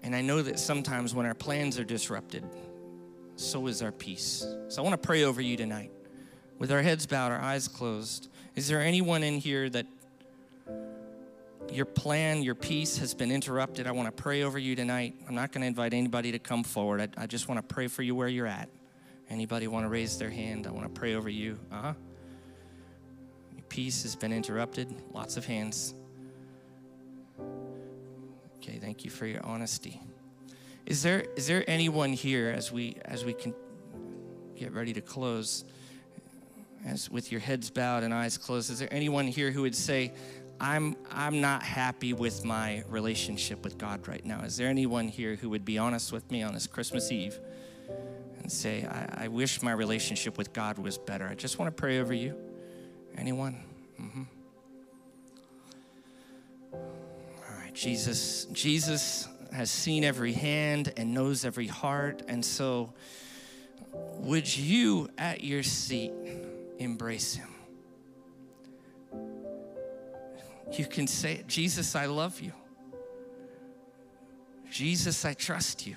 And 0.02 0.16
I 0.16 0.22
know 0.22 0.42
that 0.42 0.60
sometimes 0.60 1.14
when 1.14 1.26
our 1.26 1.34
plans 1.34 1.80
are 1.80 1.84
disrupted, 1.84 2.44
so 3.36 3.68
is 3.68 3.82
our 3.82 3.92
peace. 3.92 4.46
So 4.70 4.82
I 4.82 4.84
want 4.86 5.00
to 5.00 5.08
pray 5.08 5.24
over 5.24 5.42
you 5.42 5.58
tonight. 5.58 5.92
With 6.58 6.72
our 6.72 6.82
heads 6.82 7.06
bowed, 7.06 7.32
our 7.32 7.40
eyes 7.40 7.68
closed, 7.68 8.30
is 8.56 8.68
there 8.68 8.82
anyone 8.82 9.24
in 9.24 9.40
here 9.40 9.70
that 9.70 9.86
your 11.72 11.86
plan, 11.86 12.42
your 12.42 12.56
peace 12.56 12.98
has 13.00 13.14
been 13.14 13.32
interrupted. 13.32 13.88
I 13.88 13.92
want 13.92 14.08
to 14.08 14.24
pray 14.24 14.44
over 14.44 14.58
you 14.58 14.76
tonight. 14.76 15.16
I'm 15.28 15.36
not 15.36 15.52
going 15.52 15.62
to 15.62 15.68
invite 15.68 15.94
anybody 15.94 16.32
to 16.32 16.40
come 16.40 16.64
forward. 16.64 17.02
I, 17.02 17.24
I 17.24 17.28
just 17.28 17.48
want 17.48 17.58
to 17.68 17.74
pray 17.74 17.88
for 17.88 18.02
you 18.02 18.16
where 18.16 18.28
you're 18.28 18.48
at. 18.48 18.70
Anybody 19.30 19.68
want 19.68 19.86
to 19.86 19.90
raise 19.90 20.18
their 20.18 20.30
hand? 20.30 20.68
I 20.68 20.72
want 20.72 20.84
to 20.84 21.00
pray 21.00 21.16
over 21.16 21.30
you. 21.30 21.60
Uh 21.72 21.82
huh. 21.82 21.94
Your 23.56 23.64
peace 23.70 24.04
has 24.04 24.16
been 24.16 24.32
interrupted. 24.32 24.94
Lots 25.12 25.38
of 25.38 25.46
hands. 25.46 25.96
Okay, 28.58 28.78
thank 28.80 29.04
you 29.04 29.12
for 29.12 29.26
your 29.26 29.44
honesty. 29.44 30.02
Is 30.86 31.02
there 31.02 31.26
is 31.36 31.48
there 31.48 31.64
anyone 31.68 32.14
here 32.14 32.54
as 32.56 32.72
we 32.72 32.98
as 33.06 33.26
we 33.26 33.34
can 33.34 33.54
get 34.56 34.72
ready 34.74 34.94
to 34.94 35.02
close? 35.02 35.66
As 36.86 37.10
with 37.10 37.32
your 37.32 37.42
heads 37.42 37.72
bowed 37.72 38.04
and 38.04 38.14
eyes 38.14 38.38
closed, 38.38 38.70
is 38.70 38.78
there 38.78 38.88
anyone 38.92 39.26
here 39.26 39.50
who 39.50 39.64
would 39.64 39.76
say, 39.76 40.14
I'm, 40.60 40.96
I'm 41.12 41.42
not 41.42 41.64
happy 41.64 42.14
with 42.14 42.46
my 42.46 42.84
relationship 42.88 43.64
with 43.64 43.78
God 43.78 44.08
right 44.08 44.26
now. 44.26 44.42
Is 44.42 44.58
there 44.58 44.68
anyone 44.68 45.08
here 45.08 45.36
who 45.36 45.50
would 45.50 45.66
be 45.66 45.78
honest 45.78 46.12
with 46.12 46.30
me 46.32 46.44
on 46.44 46.54
this 46.54 46.68
Christmas 46.68 47.12
Eve 47.12 47.38
and 48.42 48.52
say, 48.52 48.86
I, 48.86 49.26
I 49.26 49.28
wish 49.28 49.62
my 49.62 49.72
relationship 49.72 50.38
with 50.38 50.54
God 50.54 50.78
was 50.78 50.98
better? 50.98 51.28
I 51.28 51.36
just 51.36 51.60
want 51.60 51.76
to 51.76 51.80
pray 51.80 52.00
over 52.00 52.14
you. 52.14 52.36
Anyone? 53.18 53.64
Mm-hmm. 54.02 54.24
All 56.74 57.60
right, 57.60 57.74
Jesus, 57.74 58.46
Jesus 58.46 59.28
has 59.52 59.70
seen 59.70 60.04
every 60.04 60.34
hand 60.34 60.94
and 60.98 61.14
knows 61.14 61.46
every 61.46 61.68
heart. 61.68 62.24
And 62.28 62.44
so, 62.44 62.94
would 63.94 64.56
you 64.56 65.10
at 65.18 65.44
your 65.44 65.64
seat 65.64 66.12
embrace 66.78 67.36
him? 67.36 67.55
You 70.80 70.86
can 70.86 71.08
say, 71.08 71.44
Jesus, 71.48 71.96
I 71.96 72.06
love 72.06 72.40
you. 72.40 72.52
Jesus, 74.72 75.24
I 75.26 75.34
trust 75.34 75.88
you. 75.88 75.96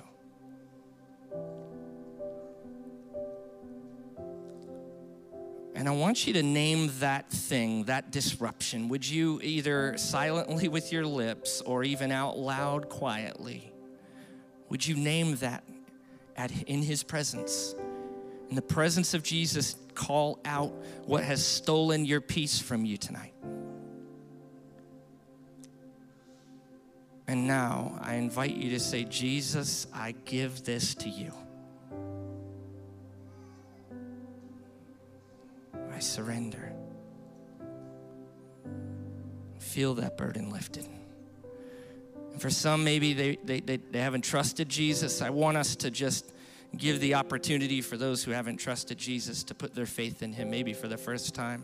And 5.75 5.89
I 5.89 5.93
want 5.93 6.27
you 6.27 6.33
to 6.33 6.43
name 6.43 6.91
that 6.99 7.31
thing, 7.31 7.85
that 7.85 8.11
disruption. 8.11 8.89
Would 8.89 9.09
you 9.09 9.41
either 9.45 9.97
silently 9.97 10.67
with 10.67 10.93
your 10.93 11.07
lips 11.07 11.61
or 11.61 11.85
even 11.85 12.11
out 12.11 12.37
loud 12.37 12.89
quietly? 12.89 13.73
Would 14.71 14.87
you 14.87 14.97
name 14.97 15.37
that 15.37 15.63
at, 16.37 16.51
in 16.63 16.83
His 16.83 17.05
presence? 17.05 17.77
In 18.51 18.57
the 18.57 18.63
presence 18.63 19.15
of 19.15 19.23
Jesus, 19.23 19.77
call 19.95 20.41
out 20.45 20.73
what 21.05 21.23
has 21.23 21.47
stolen 21.47 22.05
your 22.05 22.21
peace 22.21 22.59
from 22.59 22.85
you 22.85 22.97
tonight. 22.97 23.35
And 27.29 27.47
now 27.47 27.99
I 28.01 28.15
invite 28.15 28.57
you 28.57 28.71
to 28.71 28.81
say, 28.81 29.05
Jesus, 29.05 29.87
I 29.93 30.15
give 30.25 30.65
this 30.65 30.95
to 30.95 31.11
you. 31.11 31.31
I 35.93 35.99
surrender. 35.99 36.73
Feel 39.59 39.93
that 39.97 40.17
burden 40.17 40.49
lifted. 40.49 40.87
And 42.33 42.41
for 42.41 42.49
some, 42.49 42.83
maybe 42.83 43.13
they, 43.13 43.37
they, 43.45 43.61
they, 43.61 43.77
they 43.77 44.01
haven't 44.01 44.25
trusted 44.25 44.71
Jesus. 44.71 45.21
I 45.21 45.29
want 45.29 45.59
us 45.59 45.77
to 45.77 45.91
just 45.91 46.33
give 46.79 46.99
the 46.99 47.15
opportunity 47.15 47.83
for 47.83 47.99
those 47.99 48.25
who 48.25 48.31
haven't 48.31 48.57
trusted 48.57 48.97
Jesus 48.97 49.45
to 49.45 49.55
put 49.55 49.75
their 49.75 49.87
faith 49.87 50.23
in 50.23 50.33
Him, 50.33 50.49
maybe 50.49 50.73
for 50.73 50.89
the 50.89 50.97
first 50.97 51.35
time. 51.35 51.63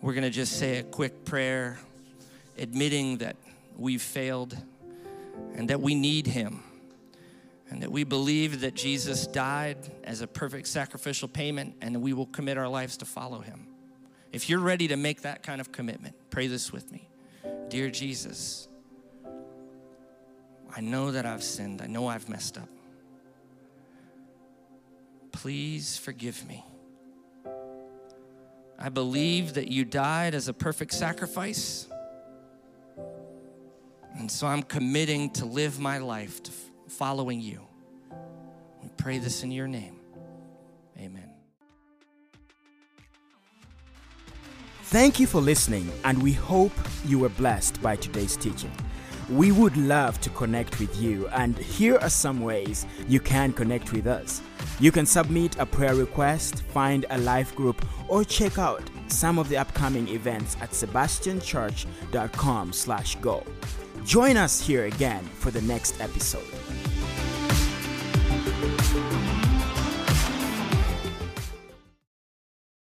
We're 0.00 0.14
going 0.14 0.22
to 0.22 0.30
just 0.30 0.56
say 0.56 0.78
a 0.78 0.82
quick 0.84 1.24
prayer, 1.24 1.80
admitting 2.58 3.16
that 3.18 3.34
we've 3.76 4.02
failed 4.02 4.56
and 5.54 5.70
that 5.70 5.80
we 5.80 5.94
need 5.94 6.26
Him 6.26 6.62
and 7.68 7.82
that 7.82 7.90
we 7.90 8.04
believe 8.04 8.60
that 8.60 8.74
Jesus 8.74 9.26
died 9.26 9.78
as 10.04 10.20
a 10.20 10.26
perfect 10.26 10.68
sacrificial 10.68 11.28
payment 11.28 11.74
and 11.80 12.00
we 12.00 12.12
will 12.12 12.26
commit 12.26 12.58
our 12.58 12.68
lives 12.68 12.96
to 12.98 13.04
follow 13.04 13.40
Him. 13.40 13.66
If 14.32 14.48
you're 14.48 14.60
ready 14.60 14.88
to 14.88 14.96
make 14.96 15.22
that 15.22 15.42
kind 15.42 15.60
of 15.60 15.72
commitment, 15.72 16.14
pray 16.30 16.46
this 16.46 16.72
with 16.72 16.92
me. 16.92 17.08
Dear 17.68 17.90
Jesus, 17.90 18.68
I 20.74 20.80
know 20.80 21.10
that 21.10 21.26
I've 21.26 21.42
sinned, 21.42 21.80
I 21.82 21.86
know 21.86 22.06
I've 22.06 22.28
messed 22.28 22.58
up. 22.58 22.68
Please 25.32 25.96
forgive 25.96 26.46
me. 26.46 26.64
I 28.78 28.90
believe 28.90 29.54
that 29.54 29.68
you 29.68 29.84
died 29.84 30.34
as 30.34 30.48
a 30.48 30.52
perfect 30.52 30.92
sacrifice 30.92 31.88
and 34.18 34.30
so 34.30 34.46
I'm 34.46 34.62
committing 34.62 35.30
to 35.30 35.44
live 35.44 35.78
my 35.78 35.98
life 35.98 36.42
to 36.42 36.50
following 36.88 37.40
you. 37.40 37.60
We 38.82 38.88
pray 38.96 39.18
this 39.18 39.42
in 39.42 39.50
your 39.50 39.68
name. 39.68 40.00
Amen. 40.98 41.30
Thank 44.84 45.18
you 45.18 45.26
for 45.26 45.40
listening, 45.40 45.90
and 46.04 46.22
we 46.22 46.32
hope 46.32 46.72
you 47.04 47.18
were 47.18 47.28
blessed 47.28 47.82
by 47.82 47.96
today's 47.96 48.36
teaching. 48.36 48.70
We 49.28 49.50
would 49.50 49.76
love 49.76 50.20
to 50.20 50.30
connect 50.30 50.78
with 50.78 51.02
you, 51.02 51.26
and 51.28 51.58
here 51.58 51.98
are 51.98 52.08
some 52.08 52.40
ways 52.40 52.86
you 53.08 53.18
can 53.18 53.52
connect 53.52 53.92
with 53.92 54.06
us. 54.06 54.40
You 54.78 54.92
can 54.92 55.04
submit 55.04 55.58
a 55.58 55.66
prayer 55.66 55.96
request, 55.96 56.62
find 56.62 57.04
a 57.10 57.18
life 57.18 57.52
group, 57.56 57.84
or 58.08 58.22
check 58.22 58.56
out 58.58 58.88
some 59.08 59.40
of 59.40 59.48
the 59.48 59.56
upcoming 59.56 60.06
events 60.08 60.56
at 60.60 60.70
sebastianchurch.com/go. 60.70 63.42
Join 64.06 64.36
us 64.36 64.64
here 64.64 64.84
again 64.84 65.24
for 65.40 65.50
the 65.50 65.60
next 65.62 66.00
episode. 66.00 66.65